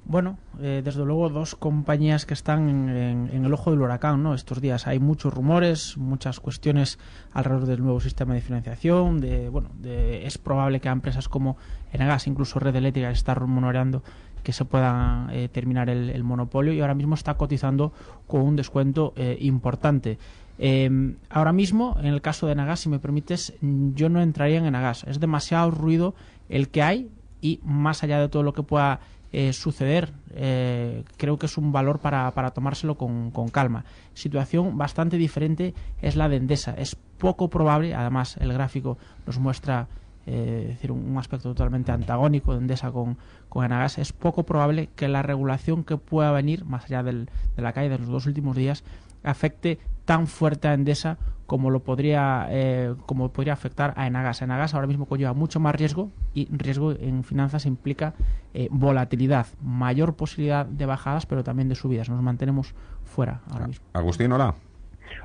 Bueno, 0.06 0.36
eh, 0.60 0.82
desde 0.84 1.02
luego 1.02 1.30
dos 1.30 1.54
compañías 1.54 2.26
que 2.26 2.34
están 2.34 2.68
en, 2.68 3.44
el 3.44 3.52
ojo 3.54 3.70
del 3.70 3.80
huracán, 3.80 4.22
¿no? 4.22 4.34
Estos 4.34 4.60
días 4.60 4.86
hay 4.86 4.98
muchos 4.98 5.32
rumores, 5.32 5.96
muchas 5.96 6.40
cuestiones 6.40 6.98
alrededor 7.32 7.66
del 7.66 7.82
nuevo 7.82 8.00
sistema 8.00 8.34
de 8.34 8.42
financiación, 8.42 9.20
de 9.20 9.48
bueno, 9.48 9.70
de, 9.80 10.26
es 10.26 10.36
probable 10.36 10.80
que 10.80 10.88
empresas 10.88 11.28
como 11.30 11.56
Enagas, 11.90 12.26
incluso 12.26 12.58
Red 12.58 12.76
Eléctrica, 12.76 13.10
está 13.10 13.34
rumoreando 13.34 14.02
que 14.42 14.52
se 14.52 14.66
pueda 14.66 15.26
eh, 15.32 15.48
terminar 15.48 15.88
el, 15.88 16.22
monopolio 16.22 16.74
y 16.74 16.80
ahora 16.82 16.94
mismo 16.94 17.14
está 17.14 17.34
cotizando 17.34 17.94
con 18.26 18.42
un 18.42 18.56
descuento 18.56 19.14
eh, 19.16 19.38
importante. 19.40 20.18
Em, 20.58 21.16
ahora 21.30 21.54
mismo, 21.54 21.96
en 21.98 22.06
el 22.06 22.20
caso 22.20 22.46
de 22.46 22.52
Enagas, 22.52 22.80
si 22.80 22.90
me 22.90 22.98
permites, 22.98 23.54
yo 23.62 24.10
no 24.10 24.20
entraría 24.20 24.58
en 24.58 24.66
Enagas. 24.66 25.04
Es 25.04 25.18
demasiado 25.18 25.70
ruido 25.70 26.14
el 26.50 26.68
que 26.68 26.82
hay 26.82 27.10
y 27.40 27.60
más 27.64 28.04
allá 28.04 28.20
de 28.20 28.28
todo 28.28 28.42
lo 28.42 28.52
que 28.52 28.62
pueda 28.62 29.00
eh, 29.34 29.52
suceder, 29.52 30.12
eh, 30.30 31.02
creo 31.16 31.38
que 31.38 31.46
es 31.46 31.58
un 31.58 31.72
valor 31.72 31.98
para, 31.98 32.30
para 32.30 32.52
tomárselo 32.52 32.96
con, 32.96 33.32
con, 33.32 33.48
calma. 33.48 33.84
Situación 34.12 34.78
bastante 34.78 35.16
diferente 35.16 35.74
es 36.00 36.14
la 36.14 36.28
de 36.28 36.36
Endesa. 36.36 36.72
Es 36.78 36.94
poco 37.18 37.50
probable, 37.50 37.94
además 37.94 38.36
el 38.36 38.52
gráfico 38.52 38.96
nos 39.26 39.40
muestra 39.40 39.88
eh, 40.26 40.66
decir, 40.68 40.92
un, 40.92 41.16
aspecto 41.18 41.50
totalmente 41.50 41.92
antagónico 41.92 42.52
de 42.52 42.58
Endesa 42.58 42.90
con, 42.90 43.16
con 43.48 43.64
Enagas. 43.64 43.98
Es 43.98 44.12
poco 44.12 44.44
probable 44.44 44.88
que 44.96 45.08
la 45.08 45.22
regulación 45.22 45.84
que 45.84 45.96
pueda 45.96 46.32
venir, 46.32 46.64
más 46.64 46.84
allá 46.86 47.02
del, 47.02 47.28
de 47.56 47.62
la 47.62 47.72
caída 47.72 47.92
de 47.92 47.98
los 47.98 48.08
dos 48.08 48.26
últimos 48.26 48.56
días, 48.56 48.84
afecte 49.22 49.78
tan 50.04 50.26
fuerte 50.26 50.68
a 50.68 50.74
Endesa 50.74 51.18
como 51.46 51.70
lo 51.70 51.80
podría 51.80 52.46
eh, 52.50 52.94
como 53.06 53.30
podría 53.30 53.52
afectar 53.52 53.92
a 53.96 54.06
Enagas. 54.06 54.42
Enagas 54.42 54.74
ahora 54.74 54.86
mismo 54.86 55.06
conlleva 55.06 55.34
mucho 55.34 55.60
más 55.60 55.74
riesgo 55.74 56.10
y 56.32 56.48
riesgo 56.50 56.92
en 56.92 57.24
finanzas 57.24 57.66
implica 57.66 58.14
eh, 58.54 58.68
volatilidad, 58.70 59.46
mayor 59.62 60.14
posibilidad 60.16 60.64
de 60.64 60.86
bajadas, 60.86 61.26
pero 61.26 61.44
también 61.44 61.68
de 61.68 61.74
subidas. 61.74 62.08
Nos 62.08 62.22
mantenemos 62.22 62.74
fuera 63.04 63.40
ahora 63.50 63.66
mismo. 63.66 63.84
Agustín, 63.92 64.32
hola. 64.32 64.54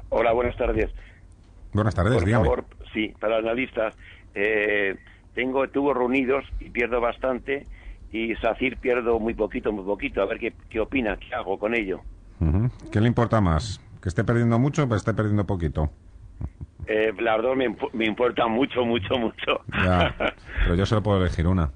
Hola, 0.09 0.33
buenas 0.33 0.57
tardes. 0.57 0.91
Buenas 1.71 1.93
tardes, 1.93 2.23
Por 2.23 2.29
favor, 2.29 2.65
sí, 2.93 3.13
para 3.19 3.37
analistas, 3.37 3.95
eh, 4.41 4.95
tengo 5.35 5.67
tubos 5.69 5.95
reunidos 5.95 6.45
y 6.59 6.69
pierdo 6.69 7.01
bastante 7.01 7.65
y 8.11 8.33
SACIR 8.35 8.77
pierdo 8.77 9.19
muy 9.19 9.33
poquito, 9.33 9.71
muy 9.71 9.83
poquito. 9.83 10.21
A 10.21 10.25
ver 10.25 10.39
qué, 10.39 10.53
qué 10.69 10.79
opina, 10.79 11.17
qué 11.17 11.35
hago 11.35 11.59
con 11.59 11.75
ello. 11.75 12.01
¿Qué 12.91 13.01
le 13.01 13.07
importa 13.07 13.41
más? 13.41 13.81
¿Que 14.01 14.09
esté 14.09 14.23
perdiendo 14.23 14.57
mucho 14.57 14.83
o 14.83 14.89
que 14.89 14.95
esté 14.95 15.13
perdiendo 15.13 15.45
poquito? 15.45 15.91
Eh, 16.87 17.13
las 17.19 17.41
dos 17.41 17.55
me, 17.55 17.75
me 17.93 18.05
importan 18.05 18.51
mucho, 18.51 18.85
mucho, 18.85 19.17
mucho. 19.17 19.61
pero 20.63 20.75
yo 20.75 20.85
solo 20.85 21.03
puedo 21.03 21.21
elegir 21.21 21.45
una. 21.45 21.69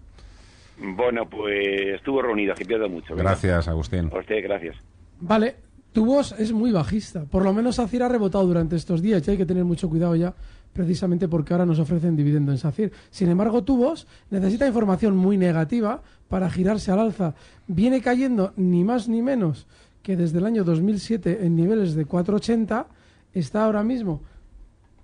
Bueno, 0.79 1.29
pues 1.29 1.95
estuvo 1.95 2.21
reunido, 2.21 2.55
que 2.55 2.65
pierdo 2.65 2.89
mucho. 2.89 3.15
Gracias, 3.15 3.67
Agustín. 3.67 4.09
A 4.13 4.19
usted, 4.19 4.41
gracias. 4.41 4.75
Vale, 5.19 5.55
tu 5.91 6.05
voz 6.05 6.33
es 6.39 6.51
muy 6.51 6.71
bajista. 6.71 7.25
Por 7.25 7.43
lo 7.43 7.53
menos 7.53 7.75
SACIR 7.75 8.03
ha 8.03 8.09
rebotado 8.09 8.45
durante 8.47 8.75
estos 8.75 9.01
días 9.01 9.27
y 9.27 9.31
hay 9.31 9.37
que 9.37 9.45
tener 9.45 9.65
mucho 9.65 9.89
cuidado 9.89 10.15
ya, 10.15 10.33
precisamente 10.73 11.27
porque 11.27 11.53
ahora 11.53 11.65
nos 11.65 11.79
ofrecen 11.79 12.15
dividendo 12.15 12.51
en 12.51 12.57
SACIR. 12.57 12.91
Sin 13.09 13.29
embargo, 13.29 13.63
tu 13.63 13.77
voz 13.77 14.07
necesita 14.29 14.67
información 14.67 15.15
muy 15.15 15.37
negativa 15.37 16.01
para 16.27 16.49
girarse 16.49 16.91
al 16.91 16.99
alza. 16.99 17.35
Viene 17.67 18.01
cayendo 18.01 18.53
ni 18.57 18.83
más 18.83 19.07
ni 19.07 19.21
menos 19.21 19.67
que 20.01 20.17
desde 20.17 20.39
el 20.39 20.45
año 20.45 20.63
2007 20.63 21.45
en 21.45 21.55
niveles 21.55 21.95
de 21.95 22.05
4,80 22.05 22.87
está 23.33 23.65
ahora 23.65 23.83
mismo 23.83 24.21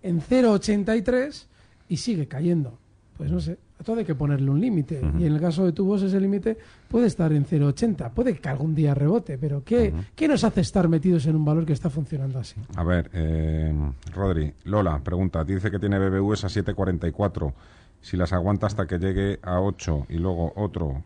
en 0.01 0.21
0,83 0.21 1.45
y 1.87 1.97
sigue 1.97 2.27
cayendo. 2.27 2.77
Pues 3.17 3.31
no 3.31 3.39
sé, 3.39 3.57
todo 3.83 3.99
hay 3.99 4.05
que 4.05 4.15
ponerle 4.15 4.49
un 4.49 4.59
límite. 4.59 5.01
Y 5.17 5.25
en 5.25 5.33
el 5.33 5.39
caso 5.39 5.65
de 5.65 5.71
tubos 5.71 6.01
ese 6.01 6.19
límite 6.19 6.57
puede 6.87 7.07
estar 7.07 7.31
en 7.31 7.45
0,80. 7.45 8.11
Puede 8.11 8.37
que 8.37 8.49
algún 8.49 8.75
día 8.75 8.93
rebote, 8.93 9.37
pero 9.37 9.63
¿qué, 9.63 9.93
¿qué, 10.15 10.27
nos 10.27 10.43
hace 10.43 10.61
estar 10.61 10.87
metidos 10.87 11.25
en 11.27 11.35
un 11.35 11.45
valor 11.45 11.65
que 11.65 11.73
está 11.73 11.89
funcionando 11.89 12.39
así? 12.39 12.59
A 12.75 12.83
ver, 12.83 13.09
eh, 13.13 13.73
Rodri, 14.13 14.53
Lola, 14.65 14.99
pregunta, 14.99 15.43
dice 15.43 15.71
que 15.71 15.79
tiene 15.79 15.97
BBVs 15.99 16.45
a 16.45 16.47
7,44. 16.47 17.53
Si 18.01 18.15
las 18.17 18.33
aguanta 18.33 18.67
hasta 18.67 18.85
que 18.85 18.97
llegue 18.97 19.39
a 19.41 19.59
8 19.59 20.07
y 20.09 20.17
luego 20.17 20.53
otro 20.55 21.03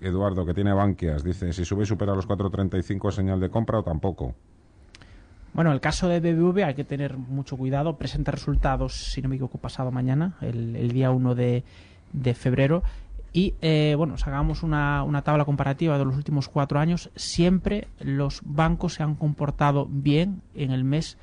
Eduardo, 0.00 0.44
que 0.44 0.54
tiene 0.54 0.72
Bankias, 0.72 1.24
dice, 1.24 1.52
si 1.52 1.64
sube 1.64 1.84
y 1.84 1.86
supera 1.86 2.14
los 2.14 2.28
4.35 2.28 3.10
señal 3.10 3.40
de 3.40 3.50
compra 3.50 3.78
o 3.78 3.82
tampoco. 3.82 4.34
Bueno, 5.56 5.72
el 5.72 5.80
caso 5.80 6.06
de 6.06 6.20
BBV 6.20 6.64
hay 6.64 6.74
que 6.74 6.84
tener 6.84 7.16
mucho 7.16 7.56
cuidado. 7.56 7.96
Presenta 7.96 8.30
resultados, 8.30 8.92
si 8.92 9.22
no 9.22 9.30
me 9.30 9.36
equivoco, 9.36 9.56
pasado 9.56 9.90
mañana, 9.90 10.36
el, 10.42 10.92
día 10.92 11.10
1 11.10 11.34
de, 11.34 11.64
febrero. 12.34 12.82
Y 13.32 13.54
eh, 13.60 13.94
bueno, 13.98 14.16
sacamos 14.16 14.62
una, 14.62 15.02
una, 15.02 15.22
tabla 15.22 15.44
comparativa 15.44 15.98
de 15.98 16.04
los 16.04 16.16
últimos 16.16 16.48
cuatro 16.48 16.80
años. 16.80 17.10
Siempre 17.16 17.88
los 18.00 18.40
bancos 18.44 18.94
se 18.94 19.02
han 19.02 19.14
comportado 19.14 19.86
bien 19.90 20.40
en 20.54 20.70
el 20.70 20.84
mes 20.84 21.18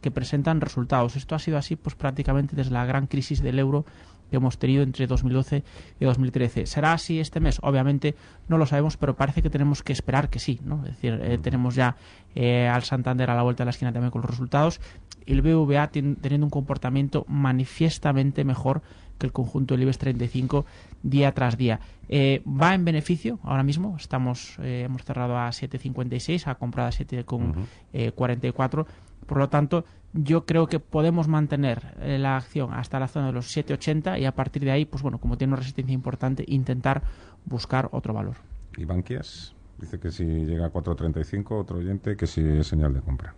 que 0.00 0.10
presentan 0.10 0.60
resultados. 0.60 1.16
Esto 1.16 1.34
ha 1.34 1.38
sido 1.38 1.58
así 1.58 1.76
pues 1.76 1.94
prácticamente 1.94 2.56
desde 2.56 2.70
la 2.70 2.86
gran 2.86 3.06
crisis 3.06 3.42
del 3.42 3.58
euro 3.58 3.84
que 4.30 4.36
hemos 4.36 4.58
tenido 4.58 4.82
entre 4.82 5.06
2012 5.06 5.64
y 6.00 6.04
2013. 6.04 6.66
¿Será 6.66 6.92
así 6.92 7.20
este 7.20 7.40
mes? 7.40 7.58
Obviamente 7.62 8.14
no 8.48 8.58
lo 8.58 8.66
sabemos, 8.66 8.96
pero 8.96 9.16
parece 9.16 9.42
que 9.42 9.50
tenemos 9.50 9.82
que 9.82 9.92
esperar 9.92 10.28
que 10.28 10.38
sí. 10.38 10.60
¿no? 10.64 10.84
Es 10.84 10.92
decir, 10.92 11.18
eh, 11.22 11.38
tenemos 11.38 11.74
ya 11.74 11.96
eh, 12.34 12.68
al 12.68 12.82
Santander 12.82 13.30
a 13.30 13.34
la 13.34 13.42
vuelta 13.42 13.62
de 13.62 13.66
la 13.66 13.70
esquina 13.70 13.92
también 13.92 14.10
con 14.10 14.22
los 14.22 14.30
resultados 14.30 14.80
y 15.24 15.32
el 15.32 15.42
BVA 15.42 15.88
teniendo 15.88 16.46
un 16.46 16.50
comportamiento 16.50 17.24
manifiestamente 17.28 18.44
mejor 18.44 18.82
que 19.18 19.26
el 19.26 19.32
conjunto 19.32 19.74
del 19.74 19.82
IBEX 19.82 19.98
35 19.98 20.64
día 21.02 21.32
tras 21.32 21.56
día. 21.56 21.80
Eh, 22.08 22.42
va 22.46 22.74
en 22.74 22.84
beneficio 22.84 23.38
ahora 23.42 23.62
mismo, 23.62 23.96
estamos 23.98 24.56
hemos 24.62 25.04
cerrado 25.04 25.36
a 25.36 25.48
7.56, 25.50 26.46
ha 26.46 26.54
comprado 26.54 26.88
a 26.88 26.92
7.44, 26.92 28.86
por 29.26 29.38
lo 29.38 29.48
tanto 29.48 29.84
yo 30.14 30.46
creo 30.46 30.66
que 30.66 30.80
podemos 30.80 31.28
mantener 31.28 31.94
eh, 32.00 32.18
la 32.18 32.36
acción 32.36 32.72
hasta 32.72 32.98
la 32.98 33.08
zona 33.08 33.26
de 33.26 33.32
los 33.32 33.54
7,80 33.54 34.20
y 34.20 34.24
a 34.24 34.34
partir 34.34 34.64
de 34.64 34.70
ahí, 34.70 34.84
pues 34.84 35.02
bueno, 35.02 35.18
como 35.18 35.36
tiene 35.36 35.52
una 35.52 35.58
resistencia 35.58 35.92
importante, 35.94 36.44
intentar 36.46 37.02
buscar 37.44 37.88
otro 37.92 38.14
valor. 38.14 38.36
¿Y 38.76 38.84
Banquias? 38.84 39.54
Dice 39.78 40.00
que 40.00 40.10
si 40.10 40.24
llega 40.24 40.66
a 40.66 40.72
4.35, 40.72 41.60
otro 41.60 41.78
oyente, 41.78 42.16
que 42.16 42.26
si 42.26 42.40
es 42.40 42.66
señal 42.66 42.94
de 42.94 43.00
compra. 43.00 43.34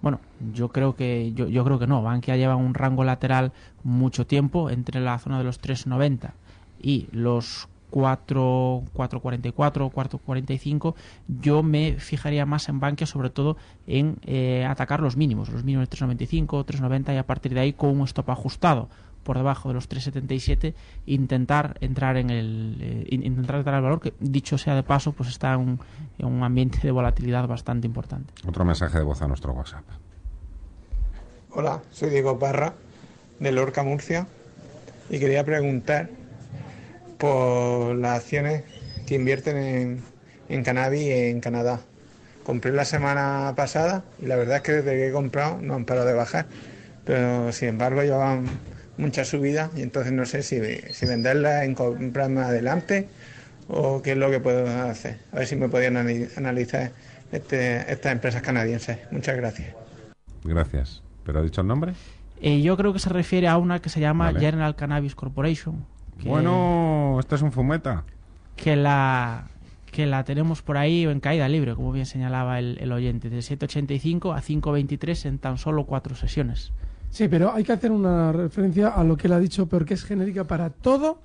Bueno, 0.00 0.20
yo 0.52 0.68
creo 0.68 0.94
que 0.94 1.32
yo, 1.32 1.48
yo 1.48 1.64
creo 1.64 1.78
que 1.78 1.86
no. 1.86 2.02
Bankia 2.02 2.36
lleva 2.36 2.56
un 2.56 2.74
rango 2.74 3.04
lateral 3.04 3.52
mucho 3.82 4.26
tiempo 4.26 4.70
entre 4.70 5.00
la 5.00 5.18
zona 5.18 5.38
de 5.38 5.44
los 5.44 5.60
3.90 5.60 6.32
y 6.80 7.08
los 7.12 7.68
4, 7.90 8.82
4.44, 8.94 9.90
4.45, 9.90 10.94
yo 11.26 11.62
me 11.62 11.94
fijaría 11.98 12.44
más 12.46 12.68
en 12.68 12.80
Bankia, 12.80 13.06
sobre 13.06 13.30
todo 13.30 13.56
en 13.86 14.18
eh, 14.26 14.66
atacar 14.68 15.00
los 15.00 15.16
mínimos, 15.16 15.48
los 15.48 15.64
mínimos 15.64 15.88
de 15.88 15.96
3.95, 15.96 16.66
3.90 16.66 17.14
y 17.14 17.16
a 17.16 17.26
partir 17.26 17.54
de 17.54 17.60
ahí 17.60 17.72
con 17.72 17.90
un 17.90 18.02
stop 18.02 18.30
ajustado 18.30 18.88
por 19.28 19.36
debajo 19.36 19.68
de 19.68 19.74
los 19.74 19.90
3.77 19.90 20.72
intentar 21.04 21.76
entrar 21.82 22.16
en 22.16 22.30
el 22.30 22.78
eh, 22.80 23.06
intentar 23.10 23.56
entrar 23.56 23.74
al 23.74 23.82
valor 23.82 24.00
que 24.00 24.14
dicho 24.20 24.56
sea 24.56 24.74
de 24.74 24.82
paso 24.82 25.12
pues 25.12 25.28
está 25.28 25.52
en 25.52 25.78
un, 26.18 26.42
ambiente 26.42 26.78
de 26.82 26.90
volatilidad 26.90 27.46
bastante 27.46 27.86
importante. 27.86 28.32
Otro 28.46 28.64
mensaje 28.64 28.96
de 28.96 29.04
voz 29.04 29.20
a 29.20 29.28
nuestro 29.28 29.52
WhatsApp. 29.52 29.84
Hola, 31.50 31.82
soy 31.92 32.08
Diego 32.08 32.38
Parra 32.38 32.72
de 33.38 33.52
Lorca 33.52 33.82
Murcia 33.82 34.26
y 35.10 35.18
quería 35.18 35.44
preguntar 35.44 36.08
por 37.18 37.94
las 37.96 38.20
acciones 38.20 38.64
que 39.06 39.16
invierten 39.16 39.58
en, 39.58 40.02
en 40.48 40.64
cannabis 40.64 41.06
en 41.06 41.40
Canadá. 41.40 41.80
Compré 42.44 42.72
la 42.72 42.86
semana 42.86 43.52
pasada 43.54 44.04
y 44.22 44.24
la 44.24 44.36
verdad 44.36 44.56
es 44.56 44.62
que 44.62 44.72
desde 44.72 44.92
que 44.92 45.08
he 45.08 45.12
comprado 45.12 45.58
no 45.60 45.74
han 45.74 45.84
parado 45.84 46.06
de 46.06 46.14
bajar, 46.14 46.46
pero 47.04 47.52
sin 47.52 47.68
embargo 47.68 48.02
llevan 48.02 48.46
mucha 48.98 49.24
subida 49.24 49.70
y 49.76 49.82
entonces 49.82 50.12
no 50.12 50.26
sé 50.26 50.42
si, 50.42 50.60
si 50.92 51.06
venderla 51.06 51.64
en 51.64 51.74
comprarme 51.74 52.40
adelante 52.42 53.08
o 53.68 54.02
qué 54.02 54.12
es 54.12 54.18
lo 54.18 54.30
que 54.30 54.40
puedo 54.40 54.66
hacer. 54.66 55.18
A 55.32 55.36
ver 55.36 55.46
si 55.46 55.56
me 55.56 55.68
podían 55.68 55.96
analizar 55.96 56.92
este, 57.32 57.90
estas 57.90 58.12
empresas 58.12 58.42
canadienses. 58.42 58.98
Muchas 59.10 59.36
gracias. 59.36 59.74
Gracias. 60.44 61.02
¿Pero 61.24 61.40
ha 61.40 61.42
dicho 61.42 61.60
el 61.60 61.66
nombre? 61.66 61.92
Eh, 62.40 62.62
yo 62.62 62.76
creo 62.76 62.92
que 62.92 62.98
se 62.98 63.10
refiere 63.10 63.48
a 63.48 63.56
una 63.56 63.80
que 63.80 63.88
se 63.88 64.00
llama 64.00 64.32
General 64.32 64.74
Cannabis 64.76 65.14
Corporation. 65.14 65.84
bueno, 66.24 67.16
este 67.20 67.34
es 67.34 67.42
un 67.42 67.52
fumeta. 67.52 68.04
Que 68.56 68.74
la, 68.76 69.48
que 69.92 70.06
la 70.06 70.24
tenemos 70.24 70.62
por 70.62 70.76
ahí 70.76 71.04
en 71.04 71.20
caída 71.20 71.48
libre, 71.48 71.74
como 71.74 71.92
bien 71.92 72.06
señalaba 72.06 72.58
el, 72.58 72.78
el 72.80 72.92
oyente, 72.92 73.30
de 73.30 73.38
7.85 73.38 74.34
a 74.34 74.40
5.23 74.40 75.26
en 75.26 75.38
tan 75.38 75.58
solo 75.58 75.84
cuatro 75.84 76.16
sesiones. 76.16 76.72
Sí, 77.10 77.28
pero 77.28 77.52
hay 77.52 77.64
que 77.64 77.72
hacer 77.72 77.90
una 77.90 78.32
referencia 78.32 78.88
a 78.88 79.02
lo 79.02 79.16
que 79.16 79.26
él 79.26 79.32
ha 79.32 79.40
dicho, 79.40 79.66
porque 79.66 79.94
es 79.94 80.04
genérica 80.04 80.44
para 80.44 80.70
todo 80.70 81.20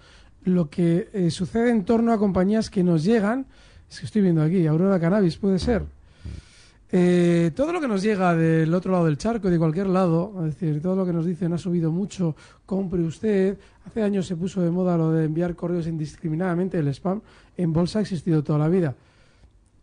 lo 0.45 0.69
que 0.69 1.09
eh, 1.13 1.31
sucede 1.31 1.71
en 1.71 1.85
torno 1.85 2.11
a 2.11 2.17
compañías 2.17 2.69
que 2.69 2.83
nos 2.83 3.03
llegan. 3.03 3.45
Es 3.89 3.99
que 3.99 4.05
estoy 4.05 4.21
viendo 4.21 4.41
aquí, 4.41 4.65
Aurora 4.65 4.99
Cannabis, 4.99 5.37
puede 5.37 5.59
ser. 5.59 5.83
Eh, 6.95 7.51
todo 7.55 7.73
lo 7.73 7.81
que 7.81 7.87
nos 7.87 8.03
llega 8.03 8.35
del 8.35 8.71
otro 8.71 8.91
lado 8.91 9.05
del 9.05 9.17
charco, 9.17 9.49
de 9.49 9.57
cualquier 9.57 9.87
lado, 9.87 10.31
es 10.45 10.59
decir, 10.59 10.79
todo 10.79 10.95
lo 10.95 11.05
que 11.05 11.13
nos 11.13 11.25
dicen 11.25 11.51
ha 11.51 11.57
subido 11.57 11.91
mucho, 11.91 12.35
compre 12.65 13.01
usted. 13.01 13.57
Hace 13.85 14.03
años 14.03 14.27
se 14.27 14.35
puso 14.35 14.61
de 14.61 14.69
moda 14.69 14.95
lo 14.95 15.11
de 15.11 15.25
enviar 15.25 15.55
correos 15.55 15.87
indiscriminadamente, 15.87 16.77
el 16.77 16.87
spam. 16.89 17.21
En 17.57 17.73
bolsa 17.73 17.99
ha 17.99 18.03
existido 18.03 18.43
toda 18.43 18.59
la 18.59 18.69
vida. 18.69 18.95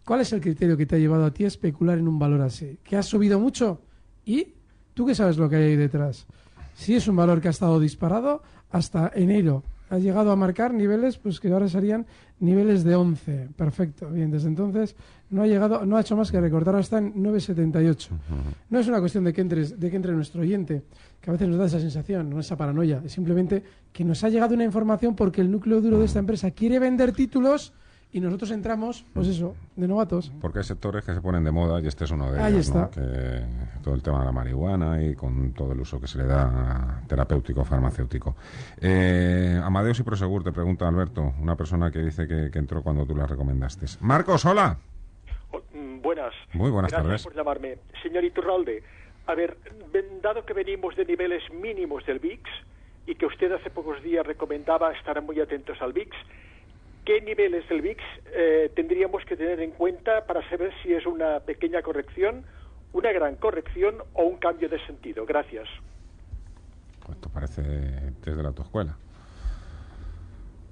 ¿Cuál 0.05 0.21
es 0.21 0.33
el 0.33 0.41
criterio 0.41 0.77
que 0.77 0.87
te 0.87 0.97
ha 0.97 0.99
llevado 0.99 1.25
a 1.25 1.33
ti 1.33 1.45
a 1.45 1.49
especular 1.49 1.99
en 1.99 2.07
un 2.07 2.19
valor 2.19 2.43
así? 2.43 2.79
¿Que 2.85 2.97
ha 2.97 3.03
subido 3.03 3.41
mucho? 3.41 3.81
¿Y 4.25 4.47
tú 5.01 5.07
qué 5.07 5.15
sabes 5.15 5.39
lo 5.39 5.49
que 5.49 5.57
hay 5.57 5.63
ahí 5.63 5.77
detrás? 5.77 6.27
Si 6.75 6.95
es 6.95 7.09
un 7.09 7.17
valor 7.17 7.41
que 7.41 7.49
ha 7.49 7.53
estado 7.53 7.81
disparado 7.81 8.43
hasta 8.71 9.11
enero, 9.15 9.63
ha 9.89 9.97
llegado 9.97 10.31
a 10.31 10.37
marcar 10.37 10.75
niveles 10.75 11.17
pues 11.17 11.41
que 11.41 11.51
ahora 11.51 11.71
serían 11.71 12.05
niveles 12.39 12.85
de 12.85 12.97
11. 12.97 13.49
Perfecto. 13.57 14.11
Bien, 14.11 14.31
desde 14.31 14.49
entonces 14.49 14.95
no 15.31 15.41
ha 15.41 15.47
llegado, 15.47 15.87
no 15.87 15.97
ha 15.97 16.03
hecho 16.03 16.19
más 16.19 16.31
que 16.31 16.39
recortar 16.39 16.77
hasta 16.77 16.99
en 16.99 17.15
9.78. 17.15 18.09
No 18.69 18.79
es 18.79 18.89
una 18.89 19.01
cuestión 19.01 19.25
de 19.25 19.33
que, 19.33 19.41
entres, 19.41 19.81
de 19.81 19.89
que 19.89 19.97
entre 19.97 20.13
nuestro 20.13 20.43
oyente, 20.43 20.83
que 21.19 21.31
a 21.31 21.33
veces 21.33 21.49
nos 21.49 21.57
da 21.57 21.65
esa 21.65 21.81
sensación, 21.81 22.29
no 22.29 22.39
esa 22.39 22.59
paranoia, 22.59 23.01
es 23.03 23.13
simplemente 23.13 23.65
que 23.95 24.05
nos 24.05 24.23
ha 24.23 24.29
llegado 24.29 24.55
una 24.55 24.65
información 24.65 25.17
porque 25.17 25.41
el 25.41 25.51
núcleo 25.51 25.81
duro 25.81 25.99
de 25.99 26.05
esta 26.05 26.19
empresa 26.19 26.51
quiere 26.51 26.79
vender 26.79 27.13
títulos 27.13 27.73
y 28.13 28.21
nosotros 28.21 28.51
entramos, 28.51 29.05
pues 29.15 29.29
eso, 29.29 29.55
de 29.77 29.87
novatos. 29.87 30.33
Porque 30.41 30.59
hay 30.59 30.65
sectores 30.65 31.05
que 31.05 31.15
se 31.15 31.21
ponen 31.21 31.45
de 31.45 31.51
moda 31.53 31.81
y 31.81 31.87
este 31.87 32.05
es 32.05 32.11
uno 32.11 32.33
de 32.33 32.41
Ahí 32.41 32.55
ellos, 32.55 32.67
está. 32.69 32.91
Que 32.91 33.45
todo 33.83 33.95
el 33.95 34.03
tema 34.03 34.19
de 34.21 34.25
la 34.27 34.33
marihuana 34.33 35.03
y 35.03 35.15
con 35.15 35.53
todo 35.53 35.73
el 35.73 35.81
uso 35.81 36.01
que 36.01 36.07
se 36.09 36.19
le 36.19 36.25
da 36.25 37.03
terapéutico, 37.07 37.65
farmacéutico. 37.65 38.35
Eh, 38.81 39.61
Amadeus 39.63 40.01
y 40.01 40.03
Prosegur, 40.03 40.43
te 40.43 40.53
pregunta 40.53 40.89
Alberto, 40.89 41.35
una 41.41 41.55
persona 41.57 41.91
que 41.91 42.01
dice 42.01 42.27
que, 42.27 42.51
que 42.51 42.59
entró 42.59 42.83
cuando 42.83 43.07
tú 43.07 43.15
la 43.15 43.27
recomendaste. 43.27 43.87
Marcos, 44.01 44.45
hola. 44.45 44.77
Mm, 45.75 46.01
Buenas. 46.03 46.35
Muy 46.55 46.71
buenas 46.71 46.91
Gracias 46.91 47.07
tardes. 47.07 47.23
por 47.25 47.35
llamarme. 47.37 47.79
Señor 48.03 48.25
Iturralde, 48.25 48.83
a 49.27 49.35
ver, 49.35 49.57
dado 50.23 50.45
que 50.45 50.53
venimos 50.55 50.97
de 50.97 51.05
niveles 51.05 51.43
mínimos 51.53 52.05
del 52.07 52.19
VIX 52.19 52.43
y 53.07 53.15
que 53.15 53.27
usted 53.27 53.53
hace 53.53 53.71
pocos 53.71 54.03
días 54.03 54.27
recomendaba 54.27 54.93
estar 54.93 55.21
muy 55.23 55.39
atentos 55.41 55.77
al 55.81 55.93
VIX, 55.93 56.11
¿qué 57.11 57.21
niveles 57.23 57.69
del 57.69 57.83
VIX 57.83 58.01
eh, 58.33 58.71
tendríamos 58.77 59.25
que 59.25 59.37
tener 59.37 59.59
en 59.59 59.73
cuenta 59.73 60.25
para 60.27 60.49
saber 60.49 60.71
si 60.81 60.93
es 60.93 61.05
una 61.07 61.41
pequeña 61.41 61.83
corrección, 61.83 62.45
una 62.93 63.11
gran 63.11 63.35
corrección 63.35 63.97
o 64.13 64.23
un 64.23 64.37
cambio 64.37 64.69
de 64.69 64.79
sentido? 64.87 65.27
Gracias. 65.27 65.67
Pues 67.05 67.17
esto 67.17 67.29
parece 67.31 67.63
desde 68.25 68.41
la 68.41 68.51
autoescuela. 68.51 68.97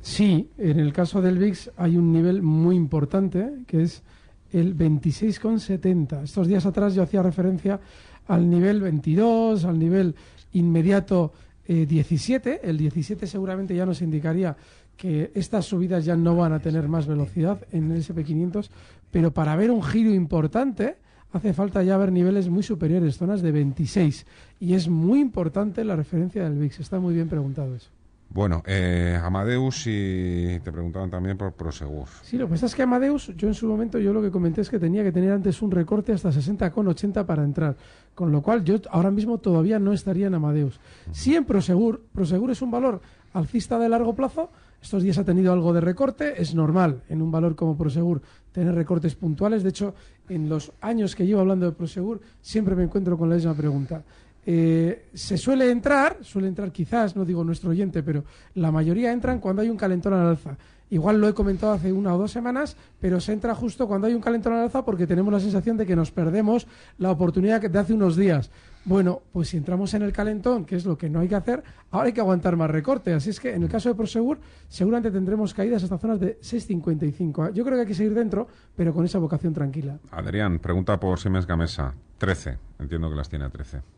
Sí, 0.00 0.48
en 0.58 0.78
el 0.78 0.92
caso 0.92 1.20
del 1.20 1.38
VIX 1.38 1.72
hay 1.76 1.96
un 1.96 2.12
nivel 2.12 2.40
muy 2.40 2.76
importante 2.76 3.50
que 3.66 3.82
es 3.82 4.04
el 4.52 4.76
26,70. 4.76 6.22
Estos 6.22 6.46
días 6.46 6.64
atrás 6.66 6.94
yo 6.94 7.02
hacía 7.02 7.20
referencia 7.20 7.80
al 8.28 8.48
nivel 8.48 8.80
22, 8.80 9.64
al 9.64 9.76
nivel 9.76 10.14
inmediato 10.52 11.32
eh, 11.66 11.84
17. 11.84 12.60
El 12.62 12.78
17 12.78 13.26
seguramente 13.26 13.74
ya 13.74 13.84
nos 13.84 14.02
indicaría 14.02 14.56
que 14.98 15.30
estas 15.34 15.64
subidas 15.64 16.04
ya 16.04 16.16
no 16.16 16.36
van 16.36 16.52
a 16.52 16.58
tener 16.58 16.88
más 16.88 17.06
velocidad 17.06 17.60
en 17.70 17.90
el 17.90 18.02
SP500, 18.02 18.68
pero 19.10 19.32
para 19.32 19.56
ver 19.56 19.70
un 19.70 19.82
giro 19.82 20.10
importante 20.10 20.96
hace 21.32 21.52
falta 21.52 21.82
ya 21.82 21.96
ver 21.96 22.12
niveles 22.12 22.48
muy 22.48 22.62
superiores, 22.62 23.16
zonas 23.16 23.40
de 23.40 23.52
26. 23.52 24.26
Y 24.60 24.74
es 24.74 24.88
muy 24.88 25.20
importante 25.20 25.84
la 25.84 25.96
referencia 25.96 26.42
del 26.44 26.58
VIX. 26.58 26.80
Está 26.80 26.98
muy 26.98 27.14
bien 27.14 27.28
preguntado 27.28 27.74
eso. 27.74 27.90
Bueno, 28.30 28.62
eh, 28.66 29.18
Amadeus 29.22 29.86
y 29.86 30.60
te 30.62 30.70
preguntaban 30.70 31.10
también 31.10 31.38
por 31.38 31.52
Prosegur. 31.52 32.08
Sí, 32.22 32.36
lo 32.36 32.46
que 32.46 32.52
pasa 32.52 32.66
es 32.66 32.74
que 32.74 32.82
Amadeus, 32.82 33.32
yo 33.36 33.48
en 33.48 33.54
su 33.54 33.66
momento, 33.66 33.98
yo 33.98 34.12
lo 34.12 34.20
que 34.20 34.30
comenté 34.30 34.60
es 34.60 34.68
que 34.68 34.78
tenía 34.78 35.02
que 35.02 35.12
tener 35.12 35.32
antes 35.32 35.62
un 35.62 35.70
recorte 35.70 36.12
hasta 36.12 36.28
60,80 36.30 37.24
para 37.24 37.42
entrar. 37.42 37.76
Con 38.14 38.30
lo 38.30 38.42
cual, 38.42 38.64
yo 38.64 38.76
ahora 38.90 39.10
mismo 39.10 39.38
todavía 39.38 39.78
no 39.78 39.94
estaría 39.94 40.26
en 40.26 40.34
Amadeus. 40.34 40.78
Sí 41.10 41.36
en 41.36 41.46
Prosegur. 41.46 42.04
Prosegur 42.12 42.50
es 42.50 42.60
un 42.60 42.70
valor 42.70 43.00
alcista 43.32 43.78
de 43.78 43.88
largo 43.88 44.14
plazo. 44.14 44.50
Estos 44.80 45.02
días 45.02 45.18
ha 45.18 45.24
tenido 45.24 45.52
algo 45.52 45.72
de 45.72 45.80
recorte. 45.80 46.40
Es 46.40 46.54
normal 46.54 47.02
en 47.08 47.22
un 47.22 47.30
valor 47.30 47.56
como 47.56 47.76
Prosegur 47.76 48.22
tener 48.52 48.74
recortes 48.74 49.14
puntuales. 49.14 49.62
De 49.62 49.70
hecho, 49.70 49.94
en 50.28 50.48
los 50.48 50.72
años 50.80 51.14
que 51.14 51.26
llevo 51.26 51.40
hablando 51.40 51.66
de 51.66 51.72
Prosegur, 51.72 52.20
siempre 52.40 52.74
me 52.74 52.84
encuentro 52.84 53.18
con 53.18 53.28
la 53.28 53.36
misma 53.36 53.54
pregunta. 53.54 54.02
Eh, 54.46 55.08
se 55.12 55.36
suele 55.36 55.70
entrar, 55.70 56.18
suele 56.22 56.48
entrar 56.48 56.72
quizás, 56.72 57.14
no 57.14 57.24
digo 57.24 57.44
nuestro 57.44 57.70
oyente, 57.70 58.02
pero 58.02 58.24
la 58.54 58.72
mayoría 58.72 59.12
entran 59.12 59.40
cuando 59.40 59.60
hay 59.62 59.68
un 59.68 59.76
calentón 59.76 60.14
al 60.14 60.26
alza. 60.26 60.56
Igual 60.90 61.20
lo 61.20 61.28
he 61.28 61.34
comentado 61.34 61.72
hace 61.72 61.92
una 61.92 62.14
o 62.14 62.18
dos 62.18 62.32
semanas, 62.32 62.76
pero 63.00 63.20
se 63.20 63.32
entra 63.32 63.54
justo 63.54 63.86
cuando 63.86 64.06
hay 64.06 64.14
un 64.14 64.20
calentón 64.20 64.54
al 64.54 64.60
alza 64.60 64.84
porque 64.84 65.06
tenemos 65.06 65.32
la 65.32 65.40
sensación 65.40 65.76
de 65.76 65.86
que 65.86 65.96
nos 65.96 66.10
perdemos 66.10 66.66
la 66.98 67.10
oportunidad 67.10 67.60
de 67.60 67.78
hace 67.78 67.92
unos 67.92 68.16
días. 68.16 68.50
Bueno, 68.84 69.22
pues 69.32 69.48
si 69.48 69.58
entramos 69.58 69.92
en 69.94 70.02
el 70.02 70.12
calentón, 70.12 70.64
que 70.64 70.76
es 70.76 70.86
lo 70.86 70.96
que 70.96 71.10
no 71.10 71.20
hay 71.20 71.28
que 71.28 71.34
hacer, 71.34 71.62
ahora 71.90 72.06
hay 72.06 72.12
que 72.12 72.20
aguantar 72.20 72.56
más 72.56 72.70
recorte. 72.70 73.12
Así 73.12 73.30
es 73.30 73.38
que 73.38 73.54
en 73.54 73.62
el 73.62 73.68
caso 73.68 73.90
de 73.90 73.94
Prosegur, 73.94 74.38
seguramente 74.68 75.10
tendremos 75.10 75.52
caídas 75.52 75.82
hasta 75.82 75.98
zonas 75.98 76.20
de 76.20 76.38
6,55. 76.40 77.52
Yo 77.52 77.64
creo 77.64 77.76
que 77.76 77.80
hay 77.82 77.86
que 77.86 77.94
seguir 77.94 78.14
dentro, 78.14 78.48
pero 78.74 78.94
con 78.94 79.04
esa 79.04 79.18
vocación 79.18 79.52
tranquila. 79.52 79.98
Adrián, 80.10 80.58
pregunta 80.58 80.98
por 80.98 81.18
Siemens 81.18 81.46
Gamesa. 81.46 81.94
13. 82.18 82.58
Entiendo 82.78 83.10
que 83.10 83.16
las 83.16 83.28
tiene 83.28 83.44
a 83.44 83.50
13. 83.50 83.97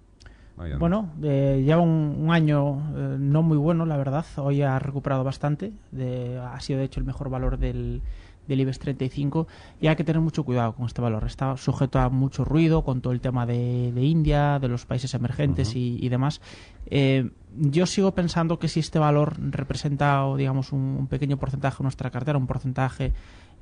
Ahí. 0.61 0.73
Bueno, 0.79 1.11
eh, 1.23 1.63
lleva 1.65 1.81
un, 1.81 2.17
un 2.21 2.31
año 2.31 2.79
eh, 2.97 3.17
no 3.19 3.43
muy 3.43 3.57
bueno, 3.57 3.87
la 3.87 3.97
verdad. 3.97 4.25
Hoy 4.37 4.63
ha 4.63 4.79
recuperado 4.79 5.25
bastante. 5.25 5.73
De- 5.91 6.39
ha 6.39 6.61
sido, 6.61 6.79
de 6.79 6.85
hecho, 6.87 7.01
el 7.01 7.07
mejor 7.07 7.31
valor 7.31 7.59
del, 7.59 8.03
del 8.47 8.61
IBEX 8.61 8.79
35. 8.79 9.47
Y 9.81 9.87
hay 9.87 9.97
que 9.97 10.05
tener 10.05 10.21
mucho 10.21 10.45
cuidado 10.45 10.75
con 10.75 10.87
este 10.87 11.01
valor. 11.01 11.25
Está 11.25 11.57
sujeto 11.57 11.99
a 11.99 12.09
mucho 12.11 12.45
ruido 12.45 12.83
con 12.85 13.01
todo 13.01 13.13
el 13.13 13.21
tema 13.21 13.47
de, 13.47 13.91
de 13.93 14.03
India, 14.05 14.59
de 14.59 14.69
los 14.69 14.87
países 14.87 15.15
emergentes 15.15 15.75
y, 15.75 15.99
y 16.05 16.09
demás. 16.09 16.41
Eh, 16.87 17.31
yo 17.59 17.87
sigo 17.87 18.13
pensando 18.13 18.59
que 18.59 18.69
si 18.69 18.81
este 18.81 18.99
valor 18.99 19.35
representa, 19.39 20.25
o, 20.27 20.37
digamos, 20.37 20.73
un, 20.73 20.81
un 20.99 21.07
pequeño 21.07 21.37
porcentaje 21.37 21.79
de 21.79 21.85
nuestra 21.85 22.11
cartera, 22.11 22.39
un 22.39 22.47
porcentaje 22.47 23.13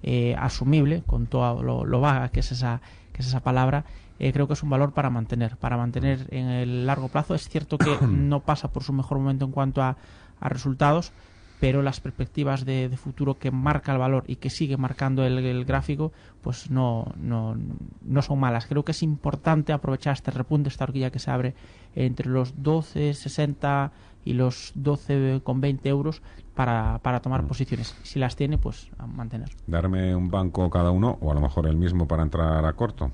eh, 0.03 0.35
asumible, 0.39 1.03
con 1.07 1.27
todo 1.27 1.63
lo, 1.63 1.85
lo 1.85 2.01
vaga 2.01 2.29
que 2.29 2.41
es 2.41 2.53
esa, 2.53 2.81
que 3.13 3.23
es 3.23 3.29
esa 3.29 3.41
palabra, 3.41 3.85
eh, 4.19 4.33
creo 4.33 4.47
que 4.47 4.55
es 4.55 4.63
un 4.63 4.71
valor 4.71 4.93
para 4.93 5.11
mantener, 5.11 5.57
para 5.57 5.77
mantener 5.77 6.27
en 6.31 6.47
el 6.49 6.87
largo 6.87 7.09
plazo. 7.09 7.35
Es 7.35 7.49
cierto 7.49 7.79
que 7.79 7.97
no 8.07 8.41
pasa 8.41 8.69
por 8.73 8.83
su 8.83 8.93
mejor 8.93 9.19
momento 9.19 9.45
en 9.45 9.53
cuanto 9.53 9.83
a, 9.83 9.97
a 10.41 10.49
resultados, 10.49 11.13
pero 11.61 11.83
las 11.83 12.01
perspectivas 12.01 12.65
de, 12.65 12.89
de 12.89 12.97
futuro 12.97 13.39
que 13.39 13.51
marca 13.51 13.93
el 13.93 13.99
valor 13.99 14.25
y 14.27 14.37
que 14.37 14.51
sigue 14.51 14.77
marcando 14.77 15.25
el, 15.25 15.39
el 15.39 15.65
gráfico, 15.65 16.13
pues 16.43 16.71
no, 16.71 17.13
no, 17.17 17.57
no 18.03 18.23
son 18.23 18.39
malas. 18.39 18.67
Creo 18.67 18.85
que 18.85 18.93
es 18.93 19.03
importante 19.03 19.73
aprovechar 19.73 20.13
este 20.13 20.31
repunte, 20.31 20.69
esta 20.69 20.85
horquilla 20.85 21.11
que 21.11 21.19
se 21.19 21.31
abre 21.31 21.55
entre 21.95 22.29
los 22.29 22.57
12,60 22.57 23.91
y 24.29 24.35
los 24.35 24.75
12,20 24.77 25.79
euros 25.87 26.21
para, 26.55 26.99
para 27.03 27.21
tomar 27.21 27.47
posiciones. 27.47 27.95
Si 28.03 28.19
las 28.19 28.37
tiene, 28.37 28.59
pues 28.59 28.89
a 28.99 29.07
mantener. 29.07 29.49
Darme 29.67 30.15
un 30.15 30.31
banco 30.31 30.69
cada 30.69 30.91
uno, 30.91 31.17
o 31.21 31.31
a 31.31 31.35
lo 31.35 31.41
mejor 31.41 31.67
el 31.67 31.77
mismo 31.77 32.07
para 32.07 32.23
entrar 32.23 32.65
a 32.65 32.73
corto. 32.75 33.11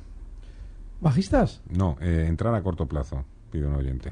¿Bajistas? 1.00 1.60
No, 1.70 1.96
eh, 2.00 2.26
entrar 2.28 2.54
a 2.54 2.62
corto 2.62 2.86
plazo, 2.86 3.24
pide 3.50 3.66
un 3.66 3.74
oyente. 3.74 4.10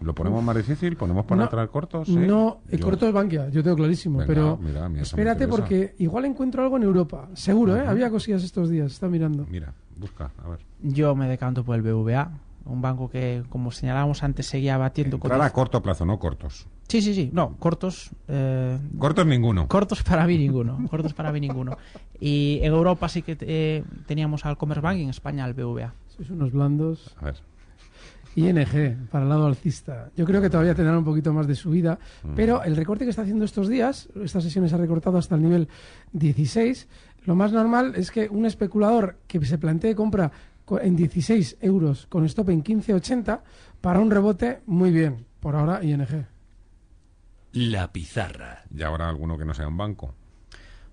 ¿Lo 0.00 0.14
ponemos 0.14 0.42
más 0.42 0.56
difícil? 0.56 0.96
¿Ponemos 0.96 1.24
para 1.24 1.36
No, 1.38 1.42
entrar 1.44 1.68
corto? 1.70 2.04
Sí. 2.04 2.14
No, 2.16 2.58
el 2.70 2.78
Yo- 2.80 2.84
corto 2.84 3.06
es 3.06 3.12
Bankia, 3.14 3.48
yo 3.48 3.62
tengo 3.62 3.76
clarísimo. 3.76 4.18
Venga, 4.18 4.26
pero 4.28 4.56
mira, 4.58 4.90
espérate 5.00 5.48
porque 5.48 5.94
igual 5.98 6.26
encuentro 6.26 6.62
algo 6.62 6.76
en 6.76 6.82
Europa. 6.82 7.28
Seguro, 7.34 7.76
¿eh? 7.76 7.86
Había 7.86 8.10
cosillas 8.10 8.42
estos 8.42 8.68
días, 8.68 8.92
está 8.92 9.08
mirando. 9.08 9.46
Mira, 9.48 9.72
busca, 9.96 10.30
a 10.44 10.48
ver. 10.50 10.58
Yo 10.82 11.14
me 11.14 11.28
decanto 11.28 11.64
por 11.64 11.76
el 11.76 11.82
BVA, 11.82 12.30
un 12.66 12.82
banco 12.82 13.08
que, 13.08 13.42
como 13.48 13.70
señalábamos 13.70 14.22
antes, 14.22 14.46
seguía 14.46 14.76
batiendo 14.76 15.16
Entrar 15.16 15.40
a 15.40 15.50
corto 15.52 15.82
plazo, 15.82 16.04
no 16.04 16.18
cortos. 16.18 16.66
Sí, 16.88 17.00
sí, 17.02 17.14
sí. 17.14 17.30
No, 17.32 17.56
cortos. 17.58 18.10
eh, 18.28 18.78
Cortos 18.98 19.26
ninguno. 19.26 19.66
Cortos 19.68 20.02
para 20.02 20.26
mí 20.26 20.38
ninguno. 20.38 20.78
cortos 20.90 21.14
para 21.14 21.32
mí 21.32 21.40
ninguno. 21.40 21.76
Y 22.20 22.60
en 22.62 22.72
Europa 22.72 23.08
sí 23.08 23.22
que 23.22 23.36
eh, 23.40 23.84
teníamos 24.06 24.44
al 24.46 24.56
Commerzbank 24.56 24.98
y 24.98 25.02
en 25.02 25.10
España 25.10 25.44
al 25.44 25.54
BVA. 25.54 25.94
Sois 26.16 26.30
unos 26.30 26.52
blandos. 26.52 27.14
A 27.20 27.24
ver. 27.26 27.36
ING, 28.36 29.08
para 29.10 29.24
el 29.24 29.30
lado 29.30 29.46
alcista. 29.46 30.10
Yo 30.14 30.26
creo 30.26 30.42
que 30.42 30.50
todavía 30.50 30.74
tendrán 30.74 30.98
un 30.98 31.04
poquito 31.04 31.32
más 31.32 31.46
de 31.46 31.54
subida, 31.54 31.98
Mm. 32.22 32.34
pero 32.36 32.62
el 32.64 32.76
recorte 32.76 33.04
que 33.04 33.10
está 33.10 33.22
haciendo 33.22 33.46
estos 33.46 33.66
días, 33.68 34.10
esta 34.22 34.42
sesión 34.42 34.68
se 34.68 34.74
ha 34.74 34.78
recortado 34.78 35.16
hasta 35.16 35.36
el 35.36 35.42
nivel 35.42 35.68
16, 36.12 36.86
lo 37.24 37.34
más 37.34 37.52
normal 37.52 37.94
es 37.96 38.10
que 38.10 38.28
un 38.28 38.44
especulador 38.44 39.16
que 39.26 39.42
se 39.46 39.56
plantee 39.56 39.94
compra 39.94 40.30
co- 40.30 40.34
en 40.80 40.96
16 40.96 41.58
euros 41.60 42.06
con 42.08 42.24
stop 42.24 42.50
en 42.50 42.62
15,80 42.64 43.40
para 43.80 44.00
un 44.00 44.10
rebote, 44.10 44.60
muy 44.66 44.90
bien. 44.90 45.24
Por 45.40 45.54
ahora, 45.56 45.82
ING. 45.84 46.26
La 47.52 47.92
pizarra. 47.92 48.64
Y 48.74 48.82
ahora 48.82 49.08
alguno 49.08 49.38
que 49.38 49.44
no 49.44 49.54
sea 49.54 49.68
un 49.68 49.76
banco. 49.76 50.14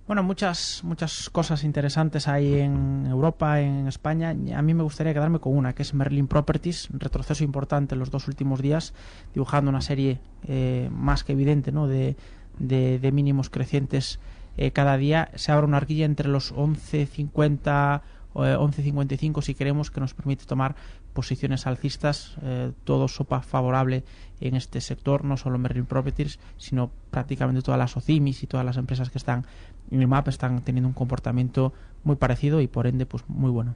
Bueno, 0.05 0.21
muchas, 0.21 0.81
muchas 0.83 1.29
cosas 1.29 1.63
interesantes 1.63 2.27
hay 2.27 2.59
en 2.59 3.05
Europa, 3.07 3.61
en 3.61 3.87
España. 3.87 4.29
A 4.31 4.61
mí 4.61 4.73
me 4.73 4.83
gustaría 4.83 5.13
quedarme 5.13 5.39
con 5.39 5.55
una, 5.57 5.73
que 5.73 5.81
es 5.81 5.93
Merlin 5.93 6.27
Properties, 6.27 6.89
un 6.89 6.99
retroceso 6.99 7.43
importante 7.45 7.95
en 7.95 7.99
los 7.99 8.11
dos 8.11 8.27
últimos 8.27 8.61
días, 8.61 8.93
dibujando 9.33 9.69
una 9.69 9.79
serie 9.81 10.19
eh, 10.45 10.89
más 10.91 11.23
que 11.23 11.31
evidente 11.31 11.71
¿no? 11.71 11.87
de, 11.87 12.17
de- 12.59 12.99
de 12.99 13.11
mínimos 13.13 13.49
crecientes 13.49 14.19
eh, 14.57 14.71
cada 14.71 14.97
día. 14.97 15.29
Se 15.35 15.53
abre 15.53 15.65
una 15.67 15.77
horquilla 15.77 16.05
entre 16.05 16.27
los 16.27 16.53
11.50 16.53 18.01
o 18.01 18.01
eh, 18.01 18.22
11.55 18.33 19.41
si 19.41 19.55
queremos, 19.55 19.91
que 19.91 19.99
nos 19.99 20.13
permite 20.13 20.45
tomar 20.45 20.75
posiciones 21.13 21.67
alcistas, 21.67 22.35
eh, 22.41 22.71
todo 22.83 23.07
sopa 23.07 23.41
favorable 23.41 24.03
en 24.39 24.55
este 24.55 24.81
sector, 24.81 25.23
no 25.23 25.37
solo 25.37 25.57
Merlin 25.57 25.85
Properties, 25.85 26.39
sino 26.57 26.91
prácticamente 27.11 27.61
todas 27.61 27.77
las 27.77 27.95
OCIMIS 27.95 28.43
y 28.43 28.47
todas 28.47 28.65
las 28.65 28.77
empresas 28.77 29.09
que 29.09 29.17
están 29.17 29.45
en 29.91 30.01
el 30.01 30.07
map 30.07 30.27
están 30.27 30.61
teniendo 30.61 30.87
un 30.87 30.93
comportamiento 30.93 31.73
muy 32.03 32.15
parecido 32.15 32.61
y 32.61 32.67
por 32.67 32.87
ende 32.87 33.05
pues 33.05 33.23
muy 33.27 33.51
bueno. 33.51 33.75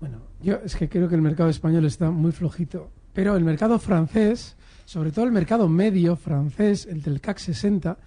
Bueno, 0.00 0.18
yo 0.42 0.56
es 0.64 0.76
que 0.76 0.88
creo 0.88 1.08
que 1.08 1.14
el 1.14 1.22
mercado 1.22 1.48
español 1.48 1.84
está 1.84 2.10
muy 2.10 2.32
flojito, 2.32 2.90
pero 3.12 3.36
el 3.36 3.44
mercado 3.44 3.78
francés, 3.78 4.56
sobre 4.84 5.10
todo 5.10 5.24
el 5.24 5.32
mercado 5.32 5.68
medio 5.68 6.16
francés, 6.16 6.86
el 6.86 7.02
del 7.02 7.20
CAC 7.20 7.38
60, 7.38 7.98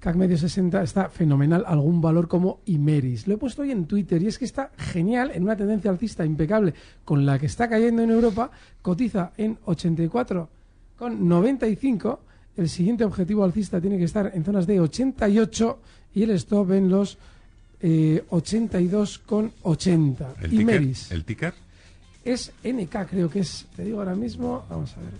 CAC 0.00 0.16
medio 0.16 0.36
60, 0.38 0.82
está 0.82 1.08
fenomenal 1.08 1.64
algún 1.66 2.00
valor 2.00 2.28
como 2.28 2.60
Imeris. 2.66 3.26
Lo 3.26 3.34
he 3.34 3.36
puesto 3.36 3.62
hoy 3.62 3.72
en 3.72 3.86
Twitter 3.86 4.22
y 4.22 4.28
es 4.28 4.38
que 4.38 4.44
está 4.44 4.70
genial 4.76 5.32
en 5.34 5.42
una 5.42 5.56
tendencia 5.56 5.90
alcista 5.90 6.24
impecable 6.24 6.72
con 7.04 7.26
la 7.26 7.36
que 7.38 7.46
está 7.46 7.68
cayendo 7.68 8.02
en 8.02 8.10
Europa, 8.10 8.50
cotiza 8.80 9.32
en 9.36 9.58
84,95. 9.66 12.18
El 12.56 12.68
siguiente 12.68 13.04
objetivo 13.04 13.42
alcista 13.44 13.80
tiene 13.80 13.98
que 13.98 14.04
estar 14.04 14.30
en 14.34 14.44
zonas 14.44 14.66
de 14.66 14.80
88 14.80 15.78
y 16.14 16.22
el 16.22 16.30
stop 16.30 16.72
en 16.72 16.88
los 16.88 17.18
eh, 17.80 18.24
82,80. 18.30 20.26
¿El 20.42 20.54
Imeris. 20.54 21.08
ticker? 21.08 21.16
¿El 21.16 21.24
ticker? 21.24 21.54
Es 22.24 22.52
NK, 22.64 23.06
creo 23.08 23.30
que 23.30 23.40
es. 23.40 23.66
Te 23.74 23.84
digo 23.84 23.98
ahora 24.00 24.14
mismo. 24.14 24.64
Vamos 24.68 24.94
a 24.96 25.00
ver. 25.00 25.10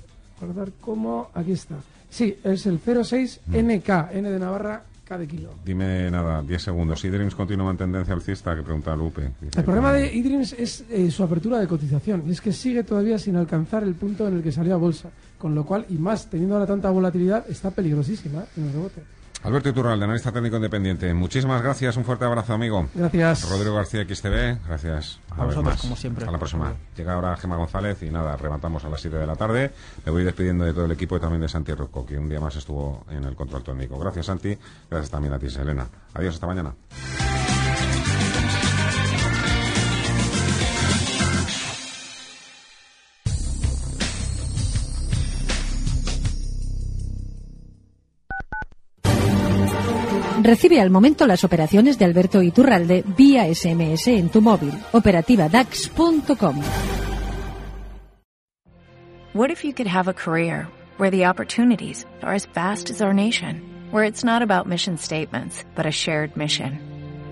Guardar 0.41 0.71
como. 0.81 1.31
Aquí 1.35 1.53
está. 1.53 1.77
Sí, 2.11 2.37
es 2.45 2.67
el 2.67 2.79
06 2.81 3.41
NK. 3.53 3.89
N 4.13 4.31
de 4.31 4.39
Navarra, 4.39 4.83
K 5.05 5.19
de 5.19 5.27
kilo. 5.27 5.51
Dime 5.65 6.11
nada, 6.11 6.43
10 6.43 6.61
segundos. 6.63 7.05
¿Idreams 7.05 7.35
continúa 7.35 7.71
en 7.71 7.77
tendencia 7.77 8.15
alcista? 8.15 8.55
Que 8.57 8.63
pregunta 8.63 8.95
Lupe. 8.97 9.31
Dice 9.41 9.59
El 9.61 9.65
problema 9.65 9.93
que- 9.93 9.99
de 10.01 10.19
eDreams 10.19 10.53
es 10.55 10.85
eh, 10.91 11.11
su 11.11 11.23
apertura 11.23 11.59
de 11.59 11.67
cotización. 11.67 12.25
Y 12.27 12.33
es 12.33 12.41
que 12.41 12.53
sigue 12.53 12.83
todavía 12.85 13.19
sin 13.19 13.37
alcanzar 13.37 13.83
el 13.85 13.95
punto 13.95 14.27
en 14.29 14.37
el 14.37 14.43
que 14.43 14.53
salió 14.53 14.75
a 14.75 14.79
bolsa. 14.79 15.09
Con 15.39 15.55
lo 15.55 15.65
cual, 15.65 15.87
y 15.89 15.95
más 15.95 16.29
teniendo 16.29 16.57
ahora 16.57 16.67
tanta 16.67 16.91
volatilidad, 16.91 17.45
está 17.49 17.71
peligrosísima 17.71 18.45
en 18.57 18.65
el 18.67 18.73
rebote. 18.73 19.03
Alberto 19.45 19.69
Iturralde, 19.69 20.05
analista 20.05 20.33
técnico 20.33 20.57
independiente. 20.57 21.15
Muchísimas 21.15 21.63
gracias, 21.63 21.97
un 21.97 22.05
fuerte 22.05 22.25
abrazo, 22.25 22.53
amigo. 22.55 22.89
Gracias. 22.95 23.49
Rodrigo 23.49 23.75
García, 23.77 24.03
XTV, 24.03 24.67
gracias. 24.67 25.21
A 25.31 25.37
vez 25.45 25.55
vosotros, 25.55 25.65
más. 25.65 25.81
como 25.81 25.97
siempre. 25.97 26.25
Hasta 26.25 26.33
la 26.33 26.39
próxima. 26.39 26.75
Llega 26.97 27.15
ahora 27.15 27.37
Gema 27.37 27.57
González 27.57 28.03
y 28.03 28.11
nada, 28.11 28.37
rematamos 28.37 28.85
a 28.85 28.89
las 28.89 29.01
7 29.01 29.17
de 29.17 29.27
la 29.27 29.37
tarde. 29.37 29.71
Me 30.05 30.11
voy 30.13 30.25
despidiendo 30.25 30.65
de 30.65 30.73
todo 30.75 30.87
el 30.87 30.93
equipo 30.93 31.17
y 31.17 31.21
también 31.21 31.41
de 31.41 31.49
Santi 31.49 31.73
Rocco, 31.73 32.05
que 32.05 32.19
un 32.19 32.29
día 32.29 32.41
más 32.41 32.57
estuvo 32.57 33.07
en 33.11 33.25
el 33.25 33.37
control 33.37 33.63
técnico. 33.63 33.99
Gracias, 33.99 34.27
Santi. 34.27 34.59
Gracias 34.91 35.11
también 35.11 35.33
a 35.33 35.39
ti, 35.39 35.49
Selena. 35.49 35.87
Adiós, 36.15 36.35
hasta 36.35 36.47
mañana. 36.47 36.75
Recibe 50.43 50.81
al 50.81 50.91
momento 50.91 51.27
las 51.27 51.43
operaciones 51.43 51.99
de 51.99 52.05
Alberto 52.05 52.43
Iturralde 52.43 53.03
vía 53.17 53.53
SMS 53.53 54.07
en 54.07 54.29
tu 54.29 54.41
móvil. 54.41 54.73
Operativa 54.93 55.49
DAX.com. 55.49 56.61
What 59.35 59.51
if 59.51 59.65
you 59.65 59.73
could 59.73 59.89
have 59.89 60.09
a 60.09 60.15
career 60.15 60.69
where 60.97 61.11
the 61.11 61.27
opportunities 61.27 62.07
are 62.23 62.35
as 62.35 62.47
vast 62.55 62.89
as 62.89 63.03
our 63.03 63.13
nation, 63.13 63.63
where 63.91 64.05
it's 64.05 64.25
not 64.25 64.43
about 64.43 64.67
mission 64.67 64.97
statements, 64.97 65.65
but 65.75 65.87
a 65.87 65.91
shared 65.91 66.37
mission? 66.37 66.79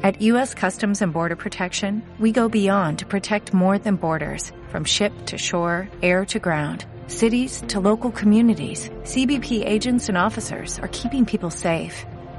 At 0.03 0.21
U.S. 0.23 0.53
Customs 0.53 1.01
and 1.01 1.12
Border 1.12 1.37
Protection, 1.37 2.03
we 2.19 2.33
go 2.33 2.49
beyond 2.49 2.99
to 2.99 3.07
protect 3.07 3.55
more 3.55 3.79
than 3.79 3.97
borders, 3.97 4.53
from 4.69 4.85
ship 4.85 5.12
to 5.27 5.38
shore, 5.38 5.88
air 6.03 6.25
to 6.27 6.38
ground, 6.38 6.85
cities 7.07 7.62
to 7.69 7.79
local 7.81 8.11
communities. 8.11 8.90
CBP 9.05 9.64
agents 9.64 10.09
and 10.09 10.19
officers 10.19 10.79
are 10.81 10.88
keeping 10.88 11.25
people 11.25 11.51
safe. 11.51 12.05